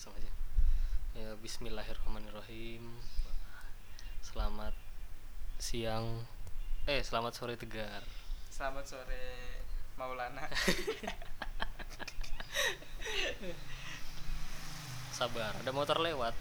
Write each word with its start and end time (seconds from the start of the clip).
langsung 0.00 0.16
aja. 0.16 0.32
Ya 1.12 1.36
Bismillahirrahmanirrahim. 1.44 2.88
Selamat 4.24 4.72
siang. 5.60 6.24
Eh 6.88 7.04
selamat 7.04 7.36
sore 7.36 7.60
tegar. 7.60 8.00
Selamat 8.48 8.88
sore 8.88 9.20
Maulana. 10.00 10.48
sabar 15.20 15.52
ada 15.60 15.68
motor 15.68 16.00
lewat. 16.00 16.32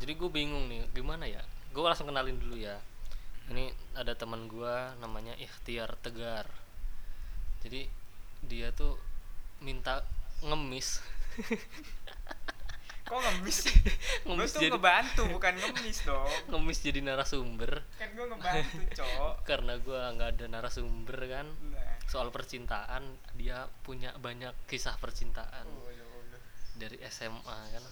Jadi 0.00 0.12
gue 0.16 0.32
bingung 0.32 0.64
nih 0.72 0.88
gimana 0.96 1.28
ya? 1.28 1.44
Gue 1.76 1.84
langsung 1.84 2.08
kenalin 2.08 2.40
dulu 2.40 2.56
ya. 2.56 2.80
Ini 3.52 3.68
ada 4.00 4.16
teman 4.16 4.48
gue 4.48 4.96
namanya 4.96 5.36
Ikhtiar 5.36 5.92
Tegar. 6.00 6.48
Jadi 7.60 7.84
dia 8.48 8.72
tuh 8.72 8.96
minta 9.60 10.08
ngemis 10.40 11.17
Kok 13.04 13.16
ngemis? 13.16 13.58
gue 13.64 13.72
Ngemis 14.28 14.50
tuh 14.50 14.60
jadi- 14.60 14.70
ngebantu 14.70 15.22
bukan 15.28 15.54
ngemis 15.54 15.98
dong. 16.02 16.28
ngemis 16.50 16.78
jadi 16.78 17.00
narasumber 17.00 17.80
Kan 17.94 18.08
gue 18.12 18.26
ngebantu, 18.26 18.76
Cok. 18.94 19.34
karena 19.48 19.74
gue 19.78 20.00
nggak 20.12 20.30
ada 20.34 20.46
narasumber 20.46 21.18
kan 21.24 21.46
Nah. 21.72 21.96
soal 22.04 22.28
percintaan 22.28 23.04
dia 23.34 23.64
punya 23.82 24.12
banyak 24.14 24.52
kisah 24.64 24.96
percintaan 24.96 25.64
Oh, 25.64 25.88
ya 25.88 26.04
dari 26.76 26.96
SMA 27.04 27.42
kan 27.68 27.84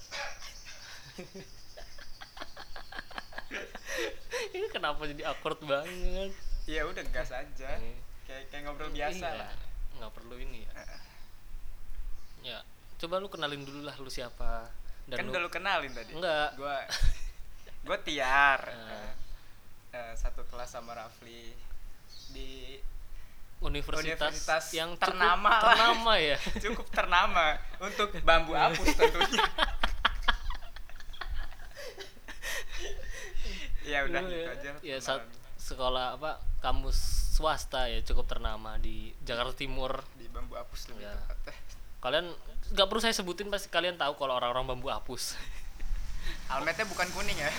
ini 4.48 4.66
kenapa 4.68 5.04
jadi 5.06 5.22
awkward 5.26 5.60
banget 5.60 6.32
Ya 6.66 6.82
udah 6.82 7.04
gas 7.06 7.30
aja. 7.30 7.78
Eh, 7.78 7.94
Kayak 8.24 8.50
kayak 8.50 8.62
ngobrol 8.64 8.90
biasa 8.90 9.22
iya, 9.24 9.38
lah. 9.38 9.52
nggak 9.96 10.12
perlu 10.12 10.34
ini 10.36 10.66
ya 10.66 10.72
ya 12.44 12.58
coba 12.96 13.20
lu 13.20 13.28
kenalin 13.28 13.60
dulu 13.60 13.84
lah 13.84 13.94
lu 13.96 14.08
siapa 14.08 14.68
dan 15.06 15.16
kan 15.16 15.24
lu 15.26 15.30
udah 15.30 15.42
lu 15.42 15.50
kenalin 15.50 15.92
tadi. 15.92 16.12
enggak 16.12 16.48
Gua 16.56 16.76
gua 17.84 17.96
Tiar. 18.00 18.60
Eh. 18.68 19.10
Eh, 19.96 20.12
satu 20.12 20.44
kelas 20.44 20.68
sama 20.68 20.92
Rafli 20.92 21.56
di 22.28 22.76
universitas, 23.64 24.04
Universitas 24.28 24.64
yang 24.76 24.92
ternama 25.00 25.48
cukup 25.48 25.56
lah. 25.56 25.72
ternama 25.72 26.12
ya 26.20 26.36
cukup 26.68 26.86
ternama 26.92 27.44
untuk 27.80 28.12
bambu 28.20 28.52
apus 28.52 28.92
tentunya. 28.92 29.40
ya 33.88 34.04
udah 34.04 34.20
gitu 34.20 34.36
ya, 34.36 34.50
aja. 34.52 34.70
ya 34.82 34.96
saat 34.98 35.22
sekolah 35.56 36.18
apa 36.18 36.42
kampus 36.60 36.98
swasta 37.32 37.86
ya 37.88 38.02
cukup 38.02 38.26
ternama 38.26 38.76
di 38.76 39.16
Jakarta 39.22 39.54
Timur 39.54 40.02
di 40.18 40.26
bambu 40.28 40.58
apus 40.58 40.90
lebih 40.90 41.06
Ya. 41.06 41.14
tepat. 41.24 41.54
Kalian 42.02 42.26
nggak 42.72 42.86
perlu 42.86 43.00
saya 43.00 43.14
sebutin 43.14 43.46
pasti 43.46 43.68
kalian 43.68 43.94
tahu 43.94 44.16
kalau 44.16 44.34
orang-orang 44.36 44.66
bambu 44.66 44.90
apus 44.90 45.38
Almetnya 46.50 46.86
bukan 46.92 47.06
kuning 47.14 47.38
ya? 47.38 47.50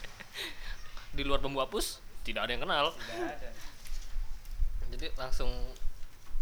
di 1.16 1.22
luar 1.22 1.38
bambu 1.38 1.62
apus 1.62 1.98
tidak 2.22 2.46
ada 2.46 2.52
yang 2.54 2.62
kenal 2.62 2.86
Tidak 2.90 3.18
ada. 3.22 3.50
jadi 4.90 5.06
langsung 5.14 5.50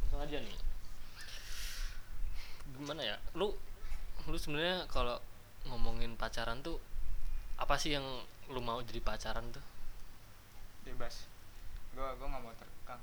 langsung 0.05 0.21
aja 0.21 0.39
nih 0.41 0.57
gimana 2.79 3.03
ya 3.03 3.17
lu 3.35 3.53
lu 4.25 4.37
sebenarnya 4.37 4.85
kalau 4.89 5.17
ngomongin 5.67 6.15
pacaran 6.15 6.61
tuh 6.61 6.79
apa 7.59 7.75
sih 7.77 7.93
yang 7.93 8.05
lu 8.49 8.61
mau 8.61 8.81
jadi 8.81 9.01
pacaran 9.03 9.45
tuh 9.51 9.65
Bebas. 10.89 11.29
Gua 11.93 12.17
gua 12.17 12.33
nggak 12.33 12.41
mau 12.41 12.55
terkekang. 12.57 13.01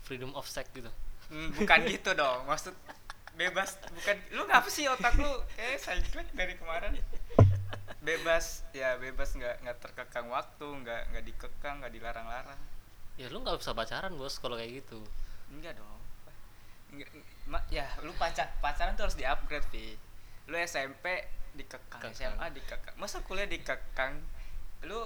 freedom 0.00 0.32
of 0.32 0.48
sex 0.48 0.64
gitu 0.72 0.88
Hmm, 1.28 1.48
bukan 1.52 1.80
gitu 1.88 2.12
dong. 2.12 2.44
Maksud 2.44 2.76
bebas 3.32 3.80
bukan 3.90 4.16
lu 4.36 4.44
ngapa 4.44 4.68
sih 4.68 4.84
otak 4.86 5.16
lu? 5.16 5.32
Kayak 5.56 5.80
cyclic 5.80 6.28
dari 6.36 6.54
kemarin. 6.54 6.92
Bebas 8.02 8.66
ya 8.74 8.98
bebas 8.98 9.32
nggak 9.32 9.62
nggak 9.62 9.78
terkekang 9.78 10.26
waktu 10.28 10.66
nggak 10.66 11.02
nggak 11.14 11.24
dikekang 11.24 11.80
nggak 11.80 11.92
dilarang-larang. 11.94 12.60
Ya 13.16 13.30
lu 13.30 13.40
nggak 13.40 13.56
usah 13.58 13.72
pacaran 13.72 14.12
bos 14.16 14.36
kalau 14.36 14.58
kayak 14.58 14.84
gitu. 14.84 15.00
Enggak 15.48 15.78
dong. 15.78 16.00
Enggak, 16.92 17.08
ma- 17.48 17.64
ya 17.70 17.88
lu 18.04 18.12
pacar 18.18 18.52
pacaran 18.60 18.96
tuh 18.98 19.06
harus 19.08 19.16
di 19.16 19.24
upgrade 19.24 19.64
Vi. 19.70 19.96
Lu 20.50 20.56
SMP 20.58 21.24
dikekang 21.54 22.00
Kekang. 22.00 22.12
SMA 22.12 22.46
dikekang. 22.52 22.94
Masa 22.96 23.22
kuliah 23.22 23.46
dikekang? 23.46 24.18
Lu 24.84 24.98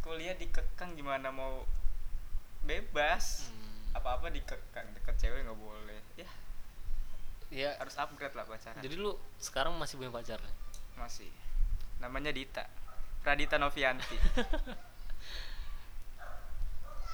kuliah 0.00 0.34
dikekang 0.34 0.94
gimana 0.94 1.28
mau 1.28 1.64
bebas? 2.62 3.50
Hmm. 3.50 3.60
apa 3.92 4.16
apa 4.16 4.32
dikekang 4.32 4.88
deket 4.96 5.20
cewek 5.20 5.44
nggak 5.44 5.60
boleh 5.60 6.00
harus 7.82 7.98
upgrade 7.98 8.34
lah 8.38 8.46
pacaran. 8.46 8.78
Jadi 8.78 8.94
lu 8.94 9.18
sekarang 9.42 9.74
masih 9.74 9.98
punya 9.98 10.14
pacar? 10.14 10.38
Masih. 10.94 11.30
Namanya 11.98 12.30
Dita. 12.30 12.62
Pradita 13.22 13.58
Novianti. 13.58 14.18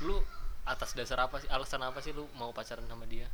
Lu 0.06 0.14
atas 0.68 0.92
dasar 0.92 1.24
apa 1.24 1.40
sih 1.40 1.48
alasan 1.48 1.80
apa 1.80 1.98
sih 2.04 2.12
lu 2.12 2.28
mau 2.36 2.52
pacaran 2.52 2.84
sama 2.86 3.08
dia? 3.08 3.26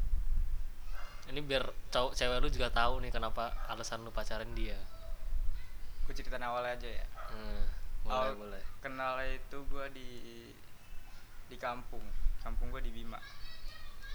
Ini 1.29 1.41
biar 1.43 1.67
cowok 1.91 2.15
cewek 2.15 2.39
lu 2.41 2.49
juga 2.49 2.71
tahu 2.71 3.03
nih 3.05 3.13
kenapa 3.13 3.53
alasan 3.69 4.07
lu 4.07 4.15
pacaran 4.15 4.49
dia. 4.57 4.79
Gue 6.09 6.15
cerita 6.17 6.41
awal 6.41 6.65
aja 6.65 6.89
ya. 6.89 7.05
Hmm, 7.33 7.65
boleh 8.05 8.15
Awal 8.15 8.33
boleh. 8.39 8.63
kenalnya 8.81 9.29
itu 9.37 9.59
gue 9.69 9.87
di 9.93 10.09
di 11.53 11.57
kampung. 11.61 12.05
Kampung 12.41 12.73
gue 12.73 12.81
di 12.81 12.93
Bima. 12.93 13.21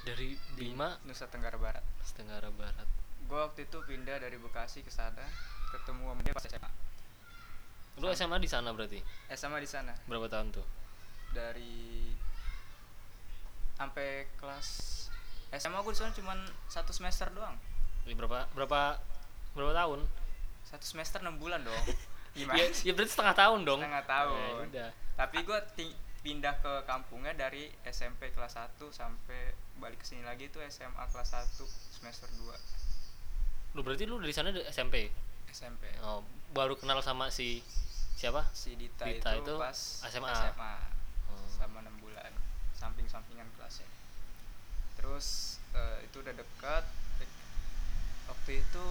Dari 0.05 0.33
di 0.57 0.73
Bima? 0.73 0.97
Nusa 1.05 1.29
Tenggara 1.29 1.57
Barat. 1.59 1.85
Tenggara 2.17 2.49
Barat 2.49 2.89
gue 3.29 3.39
waktu 3.39 3.69
itu 3.69 3.77
pindah 3.85 4.17
dari 4.17 4.41
Bekasi 4.41 4.81
ke 4.81 4.89
sana 4.89 5.21
ketemu 5.69 6.09
sama 6.09 6.21
dia 6.25 6.33
pas 6.33 6.45
SMA 6.49 6.71
lu 7.99 8.07
SMA 8.15 8.39
di 8.39 8.47
sana 8.47 8.71
berarti? 8.71 9.03
SMA 9.35 9.59
di 9.59 9.69
sana. 9.69 9.91
Berapa 10.07 10.31
tahun 10.31 10.55
tuh? 10.55 10.63
Dari 11.35 12.15
sampai 13.75 14.27
kelas 14.39 14.67
SMA 15.51 15.79
gue 15.83 15.93
di 15.93 15.99
sana 15.99 16.11
cuma 16.15 16.33
satu 16.71 16.95
semester 16.95 17.27
doang. 17.35 17.59
Ini 18.07 18.15
berapa 18.15 18.47
berapa 18.55 18.97
berapa 19.51 19.73
tahun? 19.75 20.07
Satu 20.63 20.85
semester 20.87 21.19
enam 21.19 21.35
bulan 21.35 21.59
dong. 21.67 21.83
Gimana 22.39 22.55
ya, 22.55 22.71
ya 22.71 22.91
berarti 22.95 23.11
setengah 23.11 23.35
tahun 23.35 23.59
dong. 23.67 23.79
Setengah 23.83 24.05
tahun. 24.07 24.39
Ya, 24.39 24.55
udah. 24.63 24.89
Tapi 25.19 25.37
gue 25.43 25.59
pindah 26.23 26.55
ke 26.63 26.73
kampungnya 26.87 27.35
dari 27.35 27.67
SMP 27.83 28.31
kelas 28.31 28.55
1 28.55 28.79
sampai 28.91 29.55
balik 29.79 30.03
ke 30.03 30.07
sini 30.07 30.23
lagi 30.23 30.51
itu 30.51 30.59
SMA 30.67 31.03
kelas 31.11 31.31
1 31.31 31.55
semester 31.95 32.27
2 32.27 32.88
lu 33.71 33.81
berarti 33.81 34.03
lu 34.03 34.17
dari 34.17 34.31
sana 34.31 34.49
SMP 34.67 35.13
SMP 35.47 35.85
oh, 36.01 36.21
baru 36.51 36.73
kenal 36.73 36.99
sama 36.99 37.29
si 37.29 37.61
siapa? 38.13 38.43
Si 38.51 38.75
Dita, 38.75 39.05
Dita 39.05 39.31
itu, 39.33 39.45
itu 39.45 39.53
pas 39.55 39.77
SMA. 40.05 40.27
SMA 40.27 40.73
Oh. 41.29 41.45
sama 41.47 41.79
enam 41.79 41.93
bulan 41.99 42.33
samping-sampingan 42.73 43.45
kelasnya. 43.53 43.85
Terus 44.95 45.27
eh, 45.71 46.03
itu 46.03 46.19
udah 46.19 46.33
dekat 46.33 46.83
Dek- 47.15 47.37
waktu 48.27 48.51
itu 48.59 48.85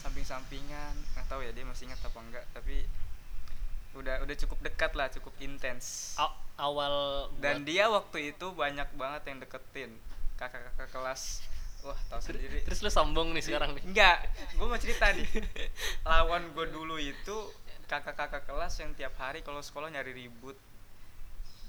samping-sampingan. 0.00 0.94
Nggak 1.12 1.26
tahu 1.26 1.42
ya 1.42 1.50
dia 1.50 1.66
masih 1.66 1.90
ingat 1.90 1.98
apa 2.00 2.18
enggak 2.20 2.46
tapi 2.54 2.86
udah 3.90 4.22
udah 4.22 4.36
cukup 4.38 4.58
dekat 4.62 4.94
lah 4.94 5.10
cukup 5.10 5.34
intens. 5.38 6.14
A- 6.14 6.38
awal 6.56 7.26
dan 7.42 7.66
dia 7.66 7.90
waktu 7.90 8.30
itu 8.30 8.46
banyak 8.54 8.86
banget 8.94 9.22
yang 9.26 9.38
deketin 9.42 9.90
kakak-kakak 10.36 10.88
kelas 10.88 11.42
wah 11.84 11.98
tahu 12.12 12.20
sendiri. 12.20 12.60
terus 12.64 12.80
lu 12.84 12.90
sombong 12.92 13.32
nih 13.32 13.44
sekarang 13.44 13.72
nih. 13.76 13.82
Enggak 13.88 14.18
gue 14.56 14.66
mau 14.66 14.80
cerita 14.80 15.10
nih. 15.12 15.26
Lawan 16.08 16.52
gue 16.52 16.66
dulu 16.68 16.96
itu 17.00 17.36
kakak-kakak 17.88 18.46
kelas 18.46 18.74
yang 18.78 18.94
tiap 18.94 19.14
hari 19.18 19.40
kalau 19.42 19.58
sekolah 19.64 19.90
nyari 19.90 20.12
ribut. 20.14 20.56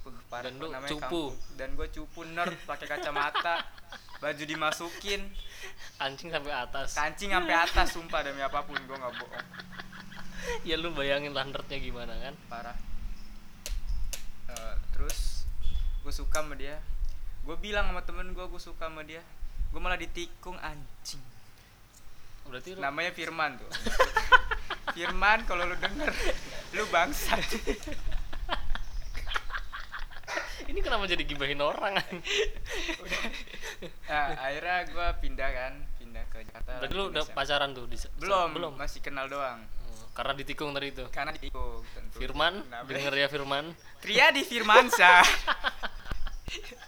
Uh, 0.01 0.17
parah 0.33 0.49
Dan 0.49 0.57
lu 0.57 0.65
namanya 0.73 0.97
cupu. 0.97 1.01
kampung. 1.05 1.33
dan 1.61 1.69
gue 1.77 1.87
cupu 1.93 2.25
nerd 2.25 2.57
pakai 2.65 2.89
kacamata 2.89 3.61
baju 4.17 4.43
dimasukin. 4.45 5.21
Kancing 5.97 6.29
sampai 6.33 6.53
atas. 6.53 6.89
Kancing 6.97 7.31
sampai 7.33 7.53
atas 7.53 7.87
sumpah 7.93 8.21
demi 8.25 8.41
apa 8.41 8.65
pun 8.65 8.77
gue 8.77 8.97
nggak 8.97 9.13
bohong. 9.17 9.47
Ya 10.65 10.73
lu 10.77 10.89
bayangin 10.93 11.37
landretnya 11.37 11.77
gimana 11.77 12.17
kan? 12.17 12.33
Parah. 12.49 12.77
Eh, 14.49 14.75
terus 14.93 15.45
gue 16.01 16.13
suka 16.13 16.41
sama 16.41 16.57
dia. 16.57 16.81
Gue 17.45 17.57
bilang 17.57 17.89
sama 17.93 18.01
temen 18.05 18.33
gue 18.33 18.45
gue 18.45 18.61
suka 18.61 18.89
sama 18.89 19.05
dia 19.05 19.21
gue 19.71 19.79
malah 19.79 19.95
ditikung 19.95 20.59
anjing. 20.59 21.23
Berarti 22.51 22.75
lu 22.75 22.83
namanya 22.83 23.15
Firman 23.15 23.55
tuh. 23.55 23.71
Firman 24.95 25.47
kalau 25.47 25.63
lu 25.63 25.75
denger 25.79 26.11
lu 26.75 26.83
bangsat. 26.91 27.39
Ini 30.67 30.79
kenapa 30.83 31.03
jadi 31.07 31.23
gibahin 31.23 31.63
orang 31.63 31.99
udah. 31.99 32.19
Nah, 34.07 34.27
akhirnya 34.39 34.77
gue 34.87 35.07
pindah 35.23 35.49
kan 35.51 35.73
pindah 35.99 36.23
ke 36.27 36.43
Jakarta. 36.47 36.71
Berarti 36.83 36.95
lu 36.95 37.05
udah 37.11 37.23
pacaran 37.31 37.69
tuh 37.71 37.87
di 37.87 37.97
belum 38.19 38.47
belum? 38.55 38.73
masih 38.75 38.99
kenal 38.99 39.31
doang. 39.31 39.63
Hmm, 39.63 40.03
karena 40.11 40.31
ditikung 40.35 40.75
tadi 40.75 40.91
itu 40.91 41.07
karena 41.11 41.31
ditikung 41.31 41.83
tentu. 41.95 42.19
Firman? 42.19 42.67
Nah, 42.67 42.83
denger 42.83 43.13
ya 43.15 43.27
Firman. 43.31 43.71
Triadi 44.03 44.43
Firmansyah 44.43 45.23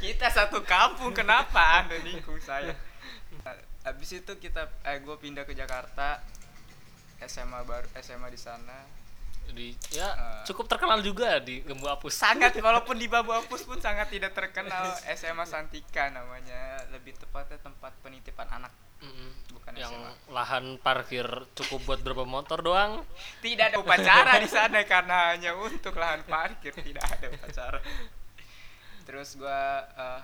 kita 0.00 0.26
satu 0.28 0.64
kampung 0.64 1.12
kenapa 1.12 1.84
anda 1.84 2.00
nikung 2.00 2.40
saya? 2.40 2.72
Habis 3.80 4.10
itu 4.14 4.32
kita 4.36 4.68
eh 4.82 4.98
gue 4.98 5.16
pindah 5.16 5.44
ke 5.44 5.52
Jakarta 5.52 6.20
SMA 7.20 7.60
baru 7.62 7.84
SMA 7.96 8.28
di 8.28 8.40
sana. 8.40 8.78
Di 9.50 9.74
ya 9.90 10.06
Eh. 10.06 10.42
cukup 10.46 10.68
terkenal 10.68 11.00
juga 11.00 11.36
di 11.38 11.58
Gembu 11.60 11.84
Apus 11.84 12.14
sangat 12.14 12.54
walaupun 12.62 12.94
di 12.94 13.06
Babu 13.06 13.34
Apus 13.34 13.64
pun 13.64 13.76
sangat 13.76 14.08
tidak 14.08 14.30
terkenal. 14.30 14.94
SMA 15.10 15.44
Santika 15.44 16.08
namanya 16.08 16.86
lebih 16.88 17.12
tepatnya 17.14 17.58
tempat 17.58 17.90
penitipan 18.00 18.46
anak 18.48 18.70
Mm-mm. 19.00 19.32
bukan 19.50 19.72
yang 19.74 19.90
SMA 19.90 20.12
lahan 20.28 20.64
parkir 20.76 21.26
cukup 21.56 21.80
buat 21.82 22.00
berapa 22.00 22.22
motor 22.22 22.62
doang. 22.62 23.02
Tidak 23.40 23.74
ada 23.74 23.76
upacara 23.80 24.38
di 24.38 24.46
sana 24.46 24.84
karena 24.84 25.34
hanya 25.34 25.56
untuk 25.56 25.96
lahan 25.96 26.22
parkir 26.22 26.70
tidak 26.76 27.02
ada 27.10 27.26
upacara 27.28 27.80
terus 29.10 29.34
gua 29.34 29.82
eh, 29.90 30.22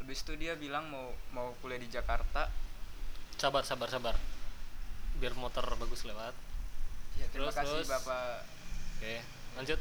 habis 0.00 0.24
itu 0.24 0.32
dia 0.40 0.56
bilang 0.56 0.88
mau 0.88 1.12
mau 1.36 1.52
kuliah 1.60 1.76
di 1.76 1.92
Jakarta. 1.92 2.48
Sabar 3.36 3.60
sabar 3.68 3.92
sabar. 3.92 4.16
Biar 5.20 5.36
motor 5.36 5.60
bagus 5.76 6.08
lewat. 6.08 6.32
Ya 7.20 7.28
terima 7.28 7.52
Terus, 7.52 7.60
kasih 7.60 7.84
terus. 7.84 7.92
bapak. 7.92 8.48
Oke 8.96 9.20
lanjut. 9.60 9.80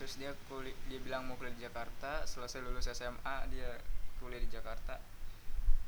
Terus 0.00 0.12
dia 0.16 0.32
kuliah 0.48 0.72
dia 0.88 0.98
bilang 1.04 1.28
mau 1.28 1.36
kuliah 1.36 1.52
di 1.52 1.68
Jakarta. 1.68 2.24
Selesai 2.24 2.64
lulus 2.64 2.88
SMA 2.88 3.36
dia 3.52 3.76
kuliah 4.16 4.40
di 4.40 4.48
Jakarta. 4.48 4.96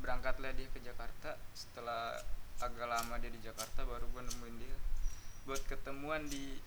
Berangkatlah 0.05 0.53
dia 0.53 0.69
ke 0.69 0.85
Jakarta. 0.85 1.41
Setelah 1.57 2.13
agak 2.61 2.85
lama 2.85 3.17
dia 3.25 3.33
di 3.33 3.41
Jakarta 3.41 3.89
baru 3.89 4.05
gue 4.13 4.21
nemuin 4.21 4.57
dia. 4.61 4.77
Buat 5.49 5.65
ketemuan 5.65 6.29
di 6.29 6.61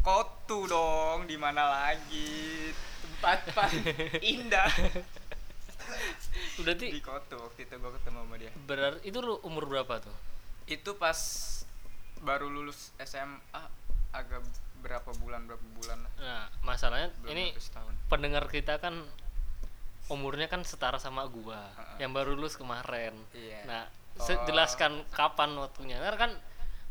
Kotu 0.00 0.64
dong 0.64 1.28
di 1.28 1.36
mana 1.36 1.68
lagi? 1.68 2.72
Tempat 3.04 3.52
paling 3.52 3.84
indah. 4.32 4.70
Udah 6.60 6.74
di 6.76 7.00
Kotu 7.04 7.36
waktu 7.36 7.68
itu 7.68 7.74
gue 7.76 7.92
ketemu 8.00 8.18
sama 8.24 8.34
dia. 8.40 8.52
Berarti 8.64 9.00
itu 9.04 9.18
lu 9.20 9.36
umur 9.44 9.68
berapa 9.68 10.00
tuh? 10.00 10.16
Itu 10.64 10.96
pas 10.96 11.18
baru 12.20 12.48
lulus 12.48 12.92
SMA 13.00 13.62
agak 14.12 14.40
berapa 14.80 15.10
bulan 15.20 15.44
berapa 15.44 15.66
bulan 15.76 15.98
lah. 16.00 16.12
Nah 16.20 16.44
masalahnya 16.64 17.12
belum 17.20 17.30
ini 17.36 17.44
pendengar 18.08 18.48
kita 18.48 18.80
kan 18.80 19.04
umurnya 20.10 20.48
kan 20.50 20.64
setara 20.66 20.98
sama 20.98 21.28
gua 21.28 21.70
Heeh. 21.76 22.08
yang 22.08 22.16
baru 22.16 22.34
lulus 22.34 22.56
kemarin. 22.56 23.14
Iya. 23.36 23.62
nah 23.68 23.84
Oh. 24.20 24.26
jelaskan 24.44 25.06
kapan 25.14 25.54
waktunya. 25.56 25.96
Karena 25.96 26.18
kan 26.18 26.32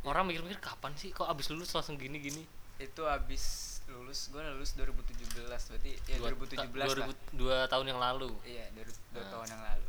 orang 0.07 0.25
mikir-mikir 0.31 0.57
kapan 0.57 0.95
sih? 0.95 1.11
Kok 1.13 1.27
abis 1.29 1.51
lulus 1.53 1.69
langsung 1.75 1.99
gini-gini 1.99 2.41
itu 2.79 3.01
habis 3.03 3.43
lulus 3.85 4.29
gue 4.29 4.39
lulus 4.39 4.71
2017 4.73 5.43
berarti 5.43 5.91
ya 6.05 6.15
Dua 6.15 6.29
2017 6.31 6.55
ta- 6.55 6.63
lah 6.71 6.87
2000 7.09 7.35
dua 7.35 7.57
tahun 7.65 7.85
yang 7.87 7.99
lalu. 7.99 8.31
Iya 8.43 8.65
dari 8.71 8.91
dua 9.11 9.19
Nah. 9.19 9.31
tahun 9.31 9.47
yang 9.49 9.63
lalu. 9.65 9.87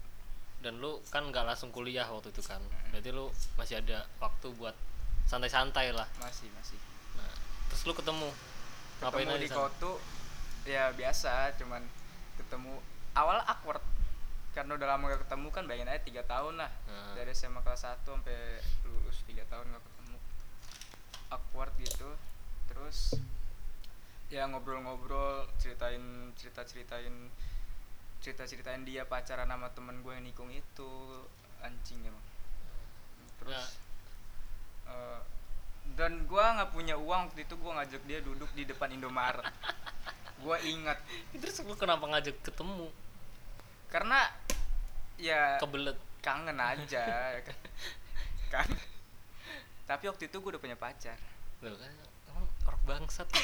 Dan 0.61 0.73
lu 0.77 0.93
kan 1.07 1.23
nggak 1.23 1.45
langsung 1.45 1.71
kuliah 1.71 2.05
waktu 2.05 2.29
itu 2.29 2.43
kan? 2.43 2.61
Berarti 2.91 3.11
lu 3.11 3.29
masih 3.55 3.79
ada 3.79 4.05
waktu 4.19 4.49
buat 4.55 4.75
santai-santai 5.25 5.93
lah. 5.93 6.09
Masih 6.19 6.49
masih. 6.53 6.77
Nah 7.15 7.31
terus 7.69 7.83
lu 7.85 7.93
ketemu? 7.93 8.29
Ngapain 9.01 9.23
ketemu 9.23 9.33
aja 9.33 9.41
di 9.41 9.49
sana? 9.49 9.61
Kotu 9.63 9.93
ya 10.65 10.85
biasa 10.93 11.33
cuman 11.57 11.83
ketemu 12.37 12.73
awal 13.15 13.39
awkward. 13.45 13.85
Karena 14.51 14.75
udah 14.75 14.89
lama 14.89 15.05
gak 15.09 15.23
ketemu 15.25 15.49
kan 15.49 15.63
bayangin 15.65 15.89
aja 15.89 16.03
tiga 16.03 16.23
tahun 16.25 16.59
lah. 16.59 16.71
Nah. 16.85 17.15
dari 17.15 17.31
SMA 17.31 17.61
kelas 17.61 17.87
1 17.87 18.03
sampai 18.03 18.59
lulus 18.83 19.23
tiga 19.25 19.47
tahun 19.47 19.69
gak 19.69 19.85
ketemu. 19.85 20.17
Awkward 21.31 21.73
gitu 21.79 22.11
terus 22.71 23.19
ya 24.31 24.47
ngobrol-ngobrol 24.47 25.45
ceritain 25.59 26.31
cerita 26.39 26.63
ceritain 26.63 27.13
cerita 28.23 28.47
ceritain 28.47 28.83
dia 28.87 29.03
pacaran 29.03 29.49
sama 29.51 29.69
temen 29.75 30.01
gue 30.05 30.13
yang 30.15 30.23
nikung 30.23 30.51
itu 30.53 30.91
anjing 31.61 32.01
emang. 32.05 32.25
Terus 33.43 33.57
Ya. 33.57 33.65
eh, 34.93 35.21
dan 35.97 36.25
gua 36.29 36.55
nggak 36.55 36.71
punya 36.71 36.95
uang 36.95 37.33
waktu 37.33 37.43
itu 37.43 37.55
gua 37.59 37.83
ngajak 37.83 38.03
dia 38.07 38.21
duduk 38.23 38.49
di 38.55 38.63
depan 38.65 38.93
Indomaret. 38.93 39.45
Gua 40.41 40.57
ingat. 40.65 40.97
Terus 41.37 41.61
lu 41.69 41.77
kenapa 41.77 42.09
ngajak 42.09 42.41
ketemu? 42.41 42.89
Karena 43.93 44.25
ya 45.21 45.61
kebelet. 45.61 45.99
kangen 46.21 46.57
aja 46.61 47.05
ya 47.37 47.41
kan? 47.45 47.57
Kangen 48.53 48.81
tapi 49.85 50.07
waktu 50.07 50.29
itu 50.31 50.37
gua 50.39 50.57
udah 50.57 50.63
punya 50.63 50.77
pacar. 50.79 51.17
Loh 51.65 51.75
kan 51.77 51.93
bangsat 52.91 53.29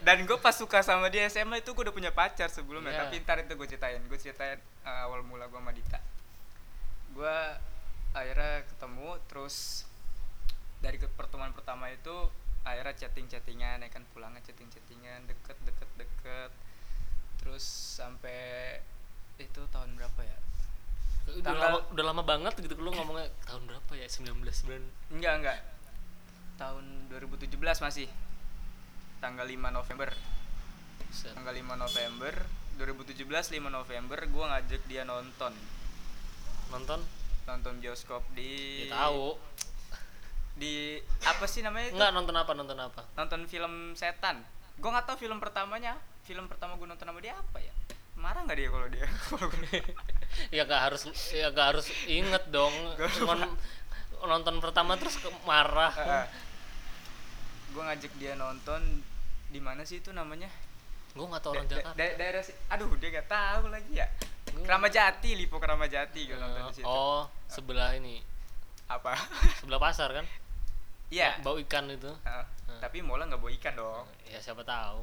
dan 0.00 0.22
gue 0.22 0.38
pas 0.38 0.54
suka 0.54 0.78
sama 0.80 1.10
dia 1.10 1.26
SMA 1.26 1.58
itu 1.58 1.70
gue 1.70 1.82
udah 1.82 1.92
punya 1.92 2.10
pacar 2.10 2.46
sebelumnya 2.48 2.94
Iya. 2.94 3.00
tapi 3.02 3.14
ntar 3.20 3.42
itu 3.42 3.52
gue 3.52 3.66
ceritain 3.66 3.98
gue 4.00 4.16
ceritain 4.16 4.56
uh, 4.82 5.04
awal 5.04 5.20
mula 5.20 5.44
gue 5.44 5.58
sama 5.58 5.70
Dita. 5.70 5.98
Gue 7.10 7.36
akhirnya 8.12 8.62
ketemu 8.64 9.08
terus 9.26 9.82
dari 10.78 10.96
ke 10.96 11.10
pertemuan 11.10 11.50
pertama 11.50 11.90
itu 11.90 12.14
akhirnya 12.62 12.94
chatting 12.96 13.26
chattingan 13.26 13.82
ya 13.82 13.90
kan 13.90 14.06
pulangnya 14.10 14.38
chatting 14.40 14.70
chattingan 14.70 15.26
deket 15.26 15.58
deket 15.66 15.90
deket. 15.98 16.50
Terus 17.42 17.64
sampai 17.98 18.78
itu 19.36 19.60
tahun 19.66 19.90
berapa 19.94 20.20
ya? 20.22 20.38
Udah 21.26 21.42
Tanggal- 21.42 21.62
lama 21.66 21.78
udah 21.90 22.04
lama 22.06 22.22
banget 22.22 22.54
gitu 22.56 22.78
lu 22.78 22.94
ngomongnya 22.94 23.34
tahun 23.42 23.66
berapa 23.66 23.92
ya? 23.92 24.06
19 24.06 24.30
bulan 24.62 24.82
enggak 25.10 25.34
enggak 25.42 25.58
tahun 26.56 27.12
2017 27.12 27.52
masih. 27.56 28.08
Tanggal 29.20 29.46
5 29.48 29.72
November. 29.72 30.10
Set. 31.12 31.32
tanggal 31.32 31.54
5 31.54 31.78
November 31.78 32.34
2017 32.76 33.24
5 33.24 33.72
November 33.72 34.18
gua 34.28 34.44
ngajak 34.52 34.82
dia 34.84 35.06
nonton. 35.08 35.54
Nonton? 36.68 37.00
Nonton 37.48 37.74
bioskop 37.80 38.20
di 38.36 38.84
ya 38.90 38.92
tahu. 38.92 39.38
Di 40.56 41.00
apa 41.24 41.44
sih 41.48 41.64
namanya 41.64 41.92
itu? 41.92 41.96
Enggak 41.96 42.12
nonton 42.12 42.36
apa 42.36 42.52
nonton 42.52 42.78
apa? 42.80 43.02
Nonton 43.16 43.48
film 43.48 43.96
setan. 43.96 44.44
Gua 44.76 44.92
nggak 44.92 45.06
tahu 45.08 45.16
film 45.24 45.40
pertamanya. 45.40 45.96
Film 46.28 46.50
pertama 46.50 46.76
gua 46.76 46.92
nonton 46.92 47.08
sama 47.08 47.20
dia 47.24 47.32
apa 47.38 47.64
ya? 47.64 47.72
Marah 48.16 48.44
nggak 48.44 48.58
dia 48.58 48.68
kalau 48.68 48.88
dia? 48.88 49.06
Ya 50.52 50.68
gak 50.68 50.92
harus 50.92 51.08
ya 51.32 51.48
gak 51.48 51.72
harus 51.72 51.88
inget 52.04 52.44
dong. 52.52 52.74
Cuman 53.16 53.56
nonton 54.18 54.58
pertama 54.58 54.94
terus 54.94 55.16
ke- 55.16 55.30
marah. 55.42 55.90
Heeh. 55.92 56.24
gua 57.68 57.82
ngajak 57.86 58.08
dia 58.16 58.32
nonton 58.32 58.78
di 59.46 59.58
mana 59.58 59.82
sih 59.82 59.98
itu 59.98 60.10
namanya? 60.10 60.46
Gue 61.12 61.22
gak 61.26 61.40
tau 61.40 61.50
orang 61.50 61.64
Da- 61.64 61.70
Jakarta. 61.76 61.94
da- 61.94 62.14
daerah 62.14 62.40
si- 62.40 62.54
aduh 62.66 62.88
dia 62.94 63.08
nggak 63.10 63.26
tahu 63.26 63.62
lagi 63.68 63.92
ya. 63.94 64.06
Gua- 64.50 64.64
Kramajati 64.64 65.28
Lipo 65.34 65.56
Kramajati 65.56 66.18
gue 66.24 66.34
nonton 66.34 66.60
di 66.62 66.66
Eh, 66.66 66.74
situ. 66.74 66.86
Oh 66.86 67.26
sebelah 67.46 67.92
ini. 67.92 68.20
Apa? 68.86 69.12
Sebelah 69.60 69.78
pasar 69.78 70.08
kan? 70.10 70.24
Iya. 71.08 71.38
Bau 71.40 71.56
ikan 71.58 71.86
itu. 71.86 72.08
Heeh. 72.08 72.44
Heeh. 72.66 72.78
tapi 72.78 73.00
mola 73.00 73.24
nggak 73.24 73.38
bawa 73.38 73.50
ikan 73.54 73.72
dong. 73.74 74.04
Ya 74.24 74.38
siapa 74.38 74.62
tahu. 74.62 75.02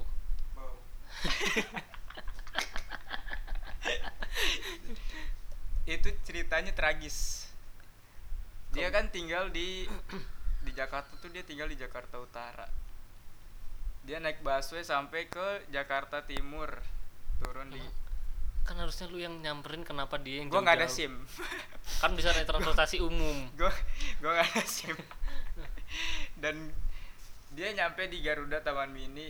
Itu 5.86 6.08
ceritanya 6.24 6.72
tragis 6.72 7.43
dia 8.74 8.90
kan 8.90 9.06
tinggal 9.14 9.54
di 9.54 9.86
di 10.66 10.72
Jakarta 10.74 11.14
tuh 11.22 11.30
dia 11.30 11.46
tinggal 11.46 11.70
di 11.70 11.78
Jakarta 11.78 12.18
Utara. 12.18 12.66
Dia 14.04 14.20
naik 14.20 14.44
busway 14.44 14.84
sampai 14.84 15.30
ke 15.30 15.70
Jakarta 15.70 16.26
Timur. 16.26 16.82
Turun 17.40 17.70
di 17.70 17.80
kan 18.64 18.80
harusnya 18.80 19.12
lu 19.12 19.20
yang 19.20 19.44
nyamperin 19.44 19.84
kenapa 19.84 20.16
dia 20.16 20.40
yang 20.40 20.48
gua 20.48 20.64
nggak 20.64 20.80
ada 20.80 20.88
sim. 20.88 21.12
Kan 22.02 22.16
bisa 22.16 22.32
naik 22.32 22.48
transportasi 22.48 23.04
umum. 23.04 23.48
Gua 23.60 23.68
gua 24.24 24.40
nggak 24.40 24.48
ada 24.56 24.64
sim. 24.64 24.96
Dan 26.42 26.72
dia 27.52 27.76
nyampe 27.76 28.08
di 28.08 28.24
Garuda 28.24 28.64
Taman 28.64 28.96
Mini 28.96 29.28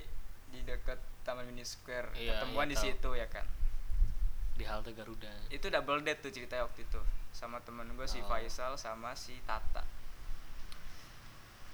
di 0.53 0.61
dekat 0.61 1.01
Taman 1.25 1.49
Mini 1.49 1.65
Square. 1.65 2.13
Iya, 2.13 2.45
ketemuan 2.45 2.69
iya, 2.69 2.71
di 2.71 2.77
situ 2.77 3.09
ya 3.17 3.25
kan? 3.25 3.49
Di 4.53 4.69
halte 4.69 4.93
Garuda. 4.93 5.33
Itu 5.49 5.73
double 5.73 6.05
date 6.05 6.29
tuh 6.29 6.31
ceritanya 6.31 6.69
waktu 6.69 6.85
itu 6.85 7.01
sama 7.33 7.57
temen 7.61 7.89
gue 7.91 8.05
si 8.05 8.21
Oh. 8.21 8.27
Faisal 8.27 8.77
sama 8.77 9.11
si 9.13 9.35
Tata. 9.43 9.81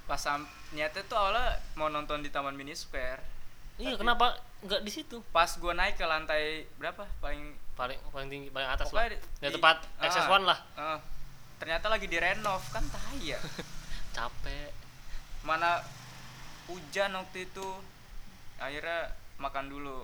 Pas 0.06 0.18
sam 0.18 0.42
niatnya 0.72 1.06
tuh 1.06 1.14
awalnya 1.14 1.48
mau 1.76 1.86
nonton 1.88 2.20
di 2.20 2.32
Taman 2.32 2.56
Mini 2.56 2.74
Square. 2.74 3.22
Iya 3.78 3.96
kenapa 3.96 4.36
nggak 4.60 4.82
di 4.82 4.92
situ? 4.92 5.24
pas 5.30 5.48
gue 5.48 5.72
naik 5.72 5.96
ke 5.96 6.04
lantai 6.04 6.68
berapa? 6.76 7.06
Paling 7.20 7.54
paling 7.76 7.96
paling 8.10 8.28
tinggi 8.28 8.50
paling 8.50 8.68
atas 8.68 8.90
lah. 8.90 9.08
di- 9.08 9.22
ya 9.40 9.48
di- 9.48 9.62
ah, 9.62 9.78
XS1 10.02 10.44
lah. 10.44 10.60
ah. 10.76 11.00
ternyata 11.60 11.88
lagi 11.88 12.08
direnov 12.08 12.60
kan 12.72 12.84
tai 12.84 13.20
ya. 13.30 13.40
Capek. 14.16 14.72
Mana 15.44 15.80
hujan 16.66 17.14
waktu 17.14 17.46
itu. 17.46 17.68
Akhirnya 18.58 19.12
makan 19.38 19.68
dulu. 19.70 20.04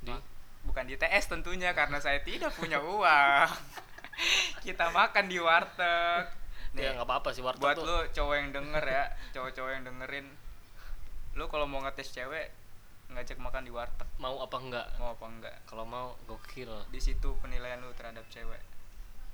Di? 0.00 0.12
Bukan 0.60 0.84
di 0.84 0.96
TS 0.96 1.24
tentunya 1.26 1.72
karena 1.72 1.96
saya 1.96 2.20
tidak 2.20 2.52
punya 2.52 2.76
uang 2.76 3.48
kita 4.60 4.90
makan 4.90 5.24
di 5.26 5.38
warteg. 5.38 6.24
Ya 6.70 6.94
Nih, 6.94 6.94
nggak 6.94 7.08
apa-apa 7.08 7.34
sih 7.34 7.42
warteg 7.42 7.62
buat 7.62 7.74
tuh. 7.74 7.84
lu 7.84 7.98
cowok 8.10 8.34
yang 8.36 8.48
denger 8.50 8.84
ya 8.84 9.04
cowok-cowok 9.32 9.70
yang 9.72 9.84
dengerin. 9.84 10.26
Lu 11.34 11.44
kalau 11.46 11.66
mau 11.66 11.80
ngetes 11.80 12.10
cewek 12.10 12.54
ngajak 13.10 13.38
makan 13.38 13.66
di 13.66 13.72
warteg. 13.72 14.06
Mau 14.16 14.38
apa 14.38 14.56
enggak 14.56 14.86
mau 14.96 15.10
apa 15.10 15.26
enggak 15.26 15.56
kalau 15.64 15.82
mau 15.82 16.14
gokil. 16.24 16.70
Di 16.88 17.00
situ 17.00 17.34
penilaian 17.40 17.80
lu 17.80 17.90
terhadap 17.92 18.22
cewek. 18.28 18.62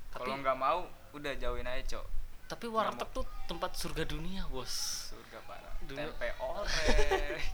Kalau 0.08 0.32
nggak 0.34 0.56
mau 0.56 0.88
udah 1.12 1.32
jauhin 1.36 1.66
aja 1.66 1.98
cok. 1.98 2.06
Tapi 2.46 2.66
warteg 2.70 3.08
tuh 3.12 3.26
tempat 3.44 3.76
surga 3.76 4.06
dunia 4.06 4.48
bos. 4.48 4.72
Surga 5.12 5.38
parah. 5.44 5.74
Dulu- 5.84 5.98
tempe 5.98 6.28
orek 6.40 7.44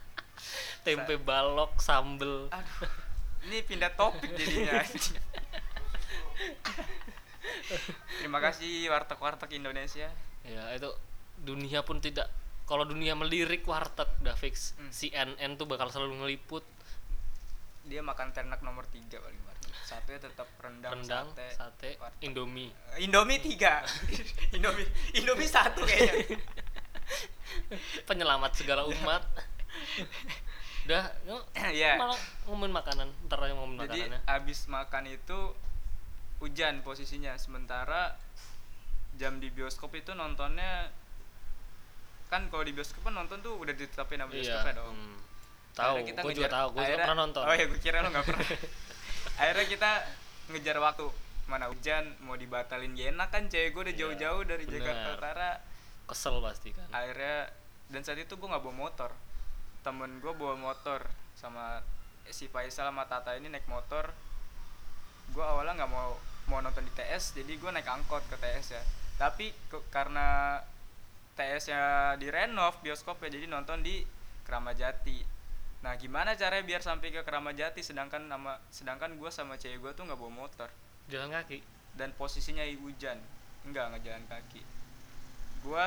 tempe 0.86 1.14
balok 1.20 1.76
sambel. 1.76 2.48
Aduh 2.48 2.88
ini 3.40 3.64
pindah 3.64 3.88
topik 3.96 4.36
jadinya 4.36 4.84
terima 8.16 8.38
kasih 8.38 8.86
warteg-warteg 8.86 9.50
Indonesia. 9.52 10.08
Ya 10.42 10.64
itu 10.72 10.90
dunia 11.38 11.80
pun 11.80 11.98
tidak 11.98 12.28
kalau 12.64 12.84
dunia 12.84 13.12
melirik 13.12 13.64
warteg 13.64 14.06
udah 14.20 14.34
fix 14.34 14.74
Hmm. 14.74 14.90
CNN 14.90 15.50
tuh 15.54 15.64
bakal 15.64 15.88
selalu 15.88 16.20
ngeliput. 16.20 16.64
Dia 17.82 18.00
makan 18.00 18.30
ternak 18.30 18.60
nomor 18.60 18.86
tiga 18.86 19.18
paling 19.18 19.40
warteg. 19.42 19.72
Satunya 19.82 20.20
tetap 20.20 20.46
rendang, 20.56 20.92
rendang 20.96 21.26
sate, 21.30 21.46
sate 21.52 21.90
warteg. 21.96 22.22
indomie. 22.22 22.70
Indomie 22.96 23.38
tiga. 23.38 23.82
Indomie 24.56 24.86
Indomie 25.12 25.46
satu 25.46 25.82
kayaknya. 25.82 26.38
Penyelamat 28.08 28.52
segala 28.54 28.84
umat. 28.84 29.22
Udah 30.86 31.04
yuk, 31.22 31.42
Iya. 31.70 31.94
malah 31.96 32.18
ngomongin 32.46 32.72
makanan 32.72 33.08
ntar 33.26 33.38
aja 33.40 33.54
ngomongin 33.54 33.86
jadi 33.86 34.00
makanannya. 34.08 34.20
abis 34.28 34.58
makan 34.66 35.04
itu 35.06 35.38
hujan 36.40 36.80
posisinya. 36.80 37.36
Sementara 37.36 38.16
jam 39.20 39.36
di 39.38 39.52
bioskop 39.52 39.92
itu 39.92 40.16
nontonnya 40.16 40.88
kan 42.30 42.46
kalau 42.48 42.62
di 42.62 42.72
bioskop 42.72 43.02
kan 43.04 43.14
nonton 43.14 43.42
tuh 43.42 43.58
udah 43.58 43.74
ditetapin 43.74 44.22
sama 44.22 44.30
bioskopnya 44.30 44.74
dong. 44.78 44.94
hmm. 44.94 45.18
tahu 45.70 45.94
gue 46.02 46.34
juga 46.34 46.50
tahu 46.50 46.66
gue 46.74 46.82
juga 46.82 46.82
akhirnya- 46.82 47.06
pernah 47.06 47.18
nonton. 47.18 47.42
Oh 47.46 47.54
ya 47.54 47.64
gue 47.66 47.80
kira 47.80 48.02
lo 48.02 48.08
nggak 48.10 48.26
pernah. 48.26 48.48
Akhirnya 49.40 49.66
kita 49.68 49.90
ngejar 50.52 50.76
waktu 50.80 51.04
mana 51.48 51.66
hujan 51.66 52.04
mau 52.22 52.36
dibatalin 52.38 52.92
gak 52.94 53.08
enak 53.16 53.28
kan 53.32 53.42
cewek 53.48 53.72
gue 53.74 53.82
udah 53.88 53.94
Iya, 53.94 54.00
jauh-jauh 54.06 54.42
dari 54.46 54.64
bener. 54.68 54.76
Jakarta 54.84 55.08
Utara. 55.16 55.50
Kesel 56.06 56.36
pasti 56.44 56.68
kan. 56.70 56.88
Akhirnya 56.92 57.48
dan 57.90 58.00
saat 58.06 58.20
itu 58.20 58.36
gue 58.36 58.48
nggak 58.48 58.62
bawa 58.62 58.76
motor. 58.76 59.10
Temen 59.82 60.20
gue 60.20 60.32
bawa 60.36 60.54
motor 60.54 61.08
sama 61.34 61.80
si 62.28 62.46
Faisal 62.46 62.86
sama 62.92 63.08
Tata 63.08 63.34
ini 63.34 63.48
naik 63.50 63.66
motor. 63.66 64.12
Gue 65.32 65.42
awalnya 65.42 65.82
nggak 65.82 65.90
mau 65.90 66.14
mau 66.50 66.58
nonton 66.58 66.82
di 66.82 66.90
TS 66.90 67.38
jadi 67.38 67.52
gue 67.54 67.70
naik 67.70 67.86
angkot 67.86 68.26
ke 68.26 68.34
TS 68.36 68.74
ya. 68.74 68.82
Tapi 69.14 69.54
ke- 69.70 69.86
karena 69.88 70.58
TS 71.38 71.70
nya 71.70 71.82
direnov 72.18 72.82
bioskopnya 72.82 73.30
jadi 73.30 73.46
nonton 73.46 73.80
di 73.80 74.02
Keramajati 74.42 75.38
nah 75.80 75.96
gimana 75.96 76.36
caranya 76.36 76.60
biar 76.60 76.84
sampai 76.84 77.08
ke 77.08 77.24
Keramajati 77.24 77.80
sedangkan 77.80 78.28
nama 78.28 78.60
sedangkan 78.68 79.16
gue 79.16 79.30
sama 79.32 79.56
cewek 79.56 79.80
gue 79.80 79.92
tuh 79.94 80.04
nggak 80.04 80.18
bawa 80.18 80.44
motor. 80.44 80.68
Jalan 81.08 81.32
kaki? 81.32 81.64
Dan 81.96 82.12
posisinya 82.12 82.60
hujan. 82.76 83.16
Enggak 83.64 83.88
nggak 83.88 84.02
jalan 84.04 84.24
kaki. 84.28 84.60
Gue 85.64 85.86